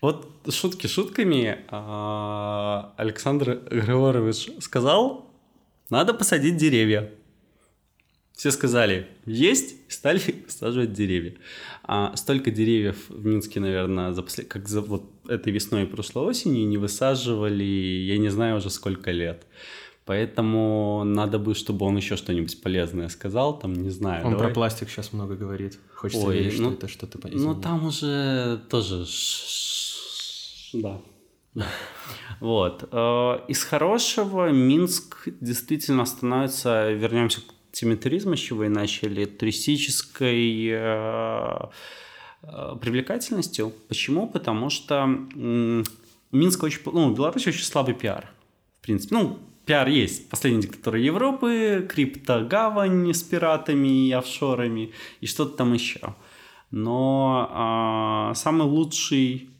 Вот 0.00 0.28
шутки 0.50 0.88
шутками, 0.88 1.64
а, 1.68 2.92
Александр 2.96 3.62
Григорович 3.70 4.50
сказал, 4.60 5.30
надо 5.90 6.12
посадить 6.12 6.56
деревья. 6.56 7.12
Все 8.34 8.50
сказали 8.50 9.06
«есть» 9.26 9.76
стали 9.92 10.20
высаживать 10.46 10.92
деревья. 10.92 11.34
А 11.84 12.16
столько 12.16 12.50
деревьев 12.50 12.96
в 13.08 13.24
Минске, 13.24 13.60
наверное, 13.60 14.12
за 14.12 14.22
послед... 14.22 14.48
как 14.48 14.68
за 14.68 14.80
вот 14.80 15.04
этой 15.28 15.52
весной 15.52 15.84
и 15.84 15.86
прошлой 15.86 16.24
осенью 16.24 16.66
не 16.66 16.78
высаживали, 16.78 17.64
я 17.64 18.18
не 18.18 18.30
знаю 18.30 18.56
уже 18.56 18.70
сколько 18.70 19.10
лет. 19.10 19.46
Поэтому 20.04 21.04
надо 21.04 21.38
бы, 21.38 21.54
чтобы 21.54 21.86
он 21.86 21.96
еще 21.96 22.16
что-нибудь 22.16 22.60
полезное 22.60 23.08
сказал, 23.08 23.58
там, 23.58 23.72
не 23.72 23.90
знаю. 23.90 24.26
Он 24.26 24.32
давай. 24.32 24.48
про 24.48 24.54
пластик 24.54 24.90
сейчас 24.90 25.12
много 25.12 25.36
говорит. 25.36 25.78
Хочется 25.94 26.26
Ой, 26.26 26.38
верить, 26.38 26.58
ну, 26.58 26.70
что 26.70 26.78
это 26.78 26.88
что-то 26.88 27.28
Ну, 27.28 27.54
там 27.54 27.86
уже 27.86 28.60
тоже... 28.68 29.06
Да. 30.72 31.00
Да. 31.54 31.66
Вот. 32.40 32.88
Э, 32.90 33.40
из 33.46 33.62
хорошего 33.62 34.50
Минск 34.50 35.28
действительно 35.40 36.04
становится, 36.06 36.90
вернемся 36.90 37.40
к 37.42 37.44
теме 37.72 37.96
туризма, 37.96 38.36
с 38.36 38.40
чего 38.40 38.64
и 38.64 38.68
начали, 38.68 39.24
туристической 39.24 40.68
э, 40.68 41.58
э, 42.42 42.76
привлекательностью. 42.80 43.72
Почему? 43.88 44.28
Потому 44.28 44.70
что 44.70 45.04
у 45.34 46.36
Минска 46.36 46.64
очень, 46.66 46.80
ну, 46.84 47.08
у 47.08 47.14
Беларуси 47.14 47.48
очень 47.48 47.64
слабый 47.64 47.94
пиар. 47.94 48.30
В 48.80 48.82
принципе, 48.82 49.14
ну, 49.16 49.38
пиар 49.64 49.88
есть. 49.88 50.28
Последняя 50.28 50.62
диктатура 50.62 51.00
Европы, 51.00 51.86
криптогавань 51.88 53.12
с 53.12 53.22
пиратами 53.22 54.08
и 54.08 54.12
офшорами 54.12 54.92
и 55.20 55.26
что-то 55.26 55.56
там 55.56 55.72
еще. 55.72 56.14
Но 56.70 58.30
э, 58.32 58.34
самый 58.36 58.66
лучший 58.66 59.51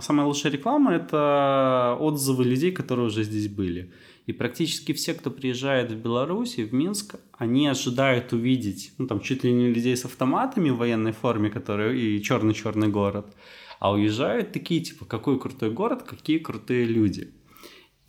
самая 0.00 0.26
лучшая 0.26 0.52
реклама 0.52 0.92
это 0.92 1.96
отзывы 1.98 2.44
людей, 2.44 2.70
которые 2.70 3.06
уже 3.06 3.24
здесь 3.24 3.48
были. 3.48 3.90
И 4.26 4.32
практически 4.32 4.92
все, 4.92 5.14
кто 5.14 5.30
приезжает 5.30 5.90
в 5.90 5.96
Беларусь 5.96 6.58
и 6.58 6.64
в 6.64 6.72
Минск, 6.72 7.16
они 7.36 7.66
ожидают 7.66 8.32
увидеть, 8.32 8.92
ну, 8.98 9.06
там, 9.06 9.20
чуть 9.20 9.42
ли 9.42 9.52
не 9.52 9.72
людей 9.72 9.96
с 9.96 10.04
автоматами 10.04 10.70
в 10.70 10.76
военной 10.76 11.12
форме, 11.12 11.50
которые 11.50 11.98
и 11.98 12.22
черный-черный 12.22 12.88
город, 12.88 13.34
а 13.80 13.92
уезжают 13.92 14.52
такие, 14.52 14.82
типа, 14.82 15.04
какой 15.04 15.40
крутой 15.40 15.70
город, 15.70 16.04
какие 16.04 16.38
крутые 16.38 16.84
люди. 16.84 17.32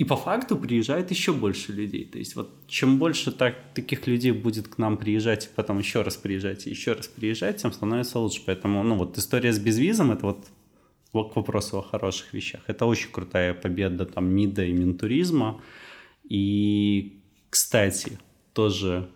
И 0.02 0.04
по 0.04 0.16
факту 0.16 0.58
приезжает 0.58 1.12
еще 1.12 1.32
больше 1.32 1.74
людей. 1.74 2.06
То 2.06 2.18
есть 2.18 2.36
вот 2.36 2.50
чем 2.68 2.98
больше 2.98 3.32
так, 3.32 3.56
таких 3.76 4.08
людей 4.08 4.32
будет 4.32 4.68
к 4.68 4.80
нам 4.80 4.98
приезжать, 4.98 5.52
потом 5.56 5.78
еще 5.78 6.02
раз 6.02 6.18
приезжать 6.18 6.66
и 6.66 6.72
еще 6.72 6.94
раз 6.94 7.08
приезжать, 7.08 7.62
тем 7.62 7.72
становится 7.72 8.18
лучше. 8.18 8.42
Поэтому, 8.44 8.82
ну 8.84 8.96
вот 8.96 9.18
история 9.20 9.54
с 9.54 9.60
безвизом, 9.60 10.12
это 10.12 10.26
вот 10.26 10.48
к 11.14 11.36
вопросу 11.36 11.80
о 11.80 11.84
хороших 11.84 12.34
вещах. 12.34 12.62
Это 12.68 12.86
очень 12.86 13.12
крутая 13.12 13.54
победа 13.54 14.06
там 14.06 14.26
МИДа 14.26 14.66
и 14.66 14.72
Минтуризма. 14.72 15.62
И, 16.24 17.22
кстати, 17.50 18.18
тоже 18.54 19.10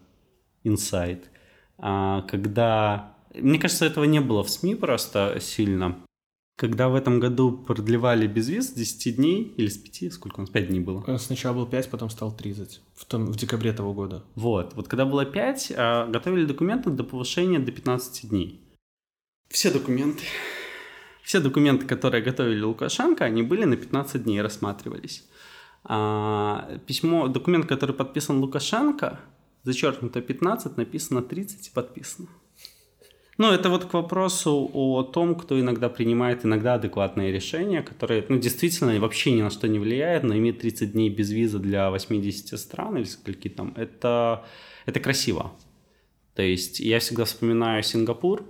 инсайт. 0.64 1.30
А, 1.78 2.22
когда... 2.24 3.16
Мне 3.34 3.60
кажется, 3.60 3.86
этого 3.86 4.06
не 4.06 4.22
было 4.22 4.44
в 4.44 4.50
СМИ 4.50 4.76
просто 4.76 5.40
сильно. 5.42 5.98
Когда 6.58 6.88
в 6.88 6.96
этом 6.96 7.20
году 7.20 7.52
продлевали 7.52 8.28
безвиз 8.28 8.70
с 8.70 8.74
10 8.74 9.18
дней, 9.18 9.54
или 9.58 9.68
с 9.68 9.78
5, 9.78 10.14
сколько 10.14 10.40
у 10.40 10.42
нас, 10.42 10.50
5 10.50 10.68
дней 10.70 10.80
было? 10.80 11.04
Э, 11.06 11.18
сначала 11.18 11.54
был 11.54 11.66
5, 11.66 11.90
потом 11.90 12.10
стал 12.10 12.34
30, 12.34 12.82
в, 12.96 13.06
том, 13.06 13.26
в 13.26 13.36
декабре 13.36 13.74
того 13.74 13.94
года. 13.94 14.24
Вот, 14.36 14.74
вот 14.74 14.88
когда 14.88 15.06
было 15.06 15.26
5, 15.26 15.74
а, 15.76 16.08
готовили 16.08 16.46
документы 16.46 16.92
до 16.92 17.04
повышения 17.04 17.60
до 17.60 17.74
15 17.74 18.30
дней. 18.30 18.62
Все 19.50 19.70
документы, 19.70 20.24
все 21.26 21.40
документы, 21.40 21.86
которые 21.88 22.24
готовили 22.24 22.62
Лукашенко, 22.62 23.26
они 23.26 23.42
были 23.42 23.66
на 23.66 23.76
15 23.76 24.24
дней, 24.24 24.42
рассматривались. 24.42 25.26
А, 25.84 26.80
письмо, 26.86 27.28
документ, 27.28 27.66
который 27.66 27.96
подписан 27.96 28.40
Лукашенко, 28.40 29.20
зачеркнуто 29.64 30.22
15, 30.22 30.78
написано 30.78 31.24
30 31.24 31.68
и 31.68 31.72
подписано. 31.72 32.28
Ну, 33.38 33.52
это 33.52 33.70
вот 33.70 33.86
к 33.86 33.94
вопросу 33.94 34.70
о 34.74 35.04
том, 35.04 35.36
кто 35.36 35.60
иногда 35.60 35.90
принимает 35.90 36.46
иногда 36.46 36.76
адекватные 36.76 37.32
решения, 37.32 37.82
которые, 37.82 38.24
ну, 38.30 38.38
действительно 38.38 38.98
вообще 39.00 39.32
ни 39.32 39.42
на 39.42 39.50
что 39.50 39.68
не 39.68 39.80
влияют, 39.80 40.24
но 40.24 40.38
иметь 40.38 40.60
30 40.60 40.94
дней 40.94 41.10
без 41.10 41.32
визы 41.32 41.60
для 41.60 41.90
80 41.90 42.58
стран 42.58 42.98
или 42.98 43.04
скольки 43.04 43.50
там, 43.50 43.74
это, 43.76 44.46
это 44.86 45.00
красиво. 45.00 45.52
То 46.36 46.44
есть 46.44 46.80
я 46.80 47.00
всегда 47.00 47.26
вспоминаю 47.26 47.82
Сингапур, 47.84 48.44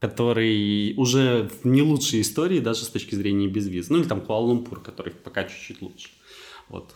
который 0.00 0.94
уже 0.96 1.48
в 1.48 1.64
не 1.64 1.82
лучшей 1.82 2.20
истории 2.20 2.60
даже 2.60 2.84
с 2.84 2.88
точки 2.88 3.14
зрения 3.14 3.48
безвиз. 3.48 3.90
Ну 3.90 3.98
или 3.98 4.08
там 4.08 4.20
Куала-Лумпур, 4.20 4.80
который 4.80 5.12
пока 5.12 5.44
чуть-чуть 5.44 5.82
лучше. 5.82 6.10
Вот. 6.68 6.94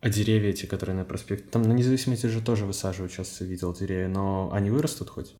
А 0.00 0.08
деревья 0.08 0.50
эти, 0.50 0.66
которые 0.66 0.96
на 0.96 1.04
проспекте, 1.04 1.46
там 1.48 1.62
на 1.62 1.72
независимости 1.72 2.26
же 2.26 2.40
тоже 2.40 2.64
высаживают, 2.64 3.12
сейчас 3.12 3.40
видел 3.40 3.72
деревья, 3.72 4.08
но 4.08 4.50
они 4.52 4.70
вырастут 4.70 5.10
хоть? 5.10 5.36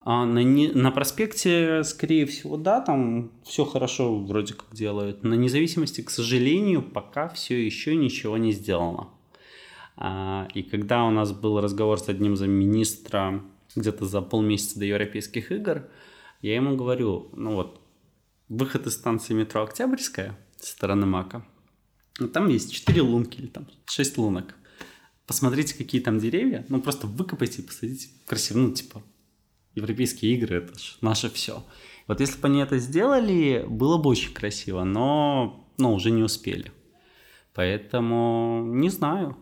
А 0.00 0.26
на, 0.26 0.42
не, 0.42 0.68
на 0.68 0.90
проспекте, 0.90 1.82
скорее 1.84 2.26
всего, 2.26 2.56
да, 2.56 2.80
там 2.80 3.32
все 3.44 3.64
хорошо 3.64 4.18
вроде 4.18 4.54
как 4.54 4.74
делают. 4.74 5.24
На 5.24 5.34
независимости, 5.34 6.02
к 6.02 6.10
сожалению, 6.10 6.82
пока 6.82 7.28
все 7.28 7.64
еще 7.64 7.96
ничего 7.96 8.36
не 8.36 8.52
сделано. 8.52 9.08
А, 9.96 10.48
и 10.54 10.62
когда 10.62 11.04
у 11.04 11.10
нас 11.10 11.32
был 11.32 11.60
разговор 11.60 11.98
с 11.98 12.08
одним 12.08 12.36
замминистра 12.36 13.42
где-то 13.76 14.06
за 14.06 14.20
полмесяца 14.20 14.78
до 14.78 14.84
Европейских 14.84 15.52
игр, 15.52 15.88
я 16.40 16.54
ему 16.54 16.76
говорю, 16.76 17.30
ну 17.34 17.54
вот, 17.54 17.80
выход 18.48 18.86
из 18.86 18.94
станции 18.94 19.34
метро 19.34 19.62
Октябрьская 19.62 20.38
со 20.58 20.72
стороны 20.72 21.06
Мака, 21.06 21.44
ну, 22.18 22.28
там 22.28 22.48
есть 22.48 22.72
4 22.72 23.00
лунки 23.02 23.38
или 23.38 23.46
там 23.46 23.68
6 23.86 24.18
лунок. 24.18 24.54
Посмотрите, 25.26 25.76
какие 25.76 26.00
там 26.00 26.18
деревья, 26.18 26.64
ну 26.68 26.80
просто 26.80 27.06
выкопайте 27.06 27.62
и 27.62 27.64
посадите 27.64 28.08
красиво, 28.26 28.58
ну 28.58 28.72
типа 28.72 29.02
европейские 29.74 30.34
игры, 30.34 30.56
это 30.56 30.78
же 30.78 30.94
наше 31.00 31.30
все. 31.30 31.64
Вот 32.06 32.20
если 32.20 32.40
бы 32.40 32.48
они 32.48 32.60
это 32.60 32.78
сделали, 32.78 33.64
было 33.68 33.98
бы 33.98 34.08
очень 34.10 34.32
красиво, 34.32 34.84
но 34.84 35.68
ну, 35.76 35.92
уже 35.92 36.10
не 36.10 36.22
успели. 36.22 36.72
Поэтому 37.54 38.62
не 38.64 38.88
знаю. 38.88 39.36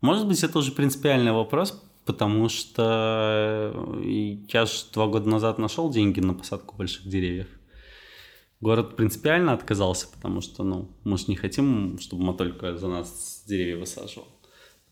Может 0.00 0.26
быть, 0.28 0.42
это 0.42 0.58
уже 0.58 0.72
принципиальный 0.72 1.32
вопрос, 1.32 1.82
потому 2.04 2.48
что 2.48 4.00
я 4.48 4.66
же 4.66 4.72
два 4.92 5.06
года 5.06 5.28
назад 5.28 5.58
нашел 5.58 5.90
деньги 5.90 6.20
на 6.20 6.34
посадку 6.34 6.76
больших 6.76 7.06
деревьев. 7.08 7.48
Город 8.60 8.96
принципиально 8.96 9.52
отказался, 9.52 10.08
потому 10.08 10.40
что, 10.40 10.64
ну, 10.64 10.90
мы 11.04 11.18
же 11.18 11.24
не 11.28 11.36
хотим, 11.36 11.98
чтобы 11.98 12.24
Мотолька 12.24 12.76
за 12.76 12.88
нас 12.88 13.44
деревья 13.46 13.76
высаживал. 13.76 14.26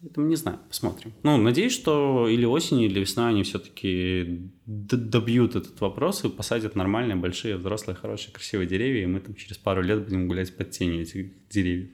Поэтому 0.03 0.27
не 0.27 0.35
знаю, 0.35 0.59
посмотрим. 0.68 1.12
Ну, 1.22 1.37
надеюсь, 1.37 1.72
что 1.72 2.27
или 2.29 2.44
осенью, 2.44 2.87
или 2.87 2.98
весной 2.98 3.31
они 3.31 3.44
все-таки 3.44 4.51
добьют 4.66 5.55
этот 5.55 5.81
вопрос 5.81 6.25
и 6.25 6.29
посадят 6.29 6.75
нормальные, 6.75 7.16
большие, 7.16 7.57
взрослые, 7.57 7.96
хорошие, 7.96 8.35
красивые 8.35 8.66
деревья, 8.66 9.05
и 9.05 9.07
мы 9.07 9.20
там 9.20 9.37
через 9.37 9.59
пару 9.59 9.81
лет 9.81 10.05
будем 10.05 10.27
гулять 10.27 10.57
под 10.57 10.70
тенью 10.70 11.03
этих 11.03 11.48
деревьев. 11.48 11.90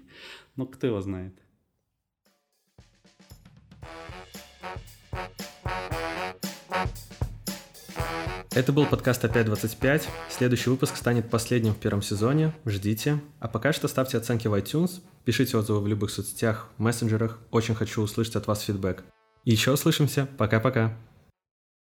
Но 0.56 0.64
кто 0.64 0.86
его 0.86 1.00
знает. 1.02 1.34
Это 8.58 8.72
был 8.72 8.86
подкаст 8.86 9.24
«Опять 9.24 9.46
25». 9.46 10.08
Следующий 10.30 10.68
выпуск 10.68 10.96
станет 10.96 11.30
последним 11.30 11.74
в 11.74 11.78
первом 11.78 12.02
сезоне. 12.02 12.52
Ждите. 12.66 13.20
А 13.38 13.46
пока 13.46 13.72
что 13.72 13.86
ставьте 13.86 14.18
оценки 14.18 14.48
в 14.48 14.54
iTunes, 14.54 15.00
пишите 15.24 15.56
отзывы 15.56 15.80
в 15.80 15.86
любых 15.86 16.10
соцсетях, 16.10 16.66
мессенджерах. 16.76 17.38
Очень 17.52 17.76
хочу 17.76 18.02
услышать 18.02 18.34
от 18.34 18.48
вас 18.48 18.62
фидбэк. 18.62 19.04
Еще 19.44 19.70
услышимся. 19.70 20.26
Пока-пока. 20.38 20.96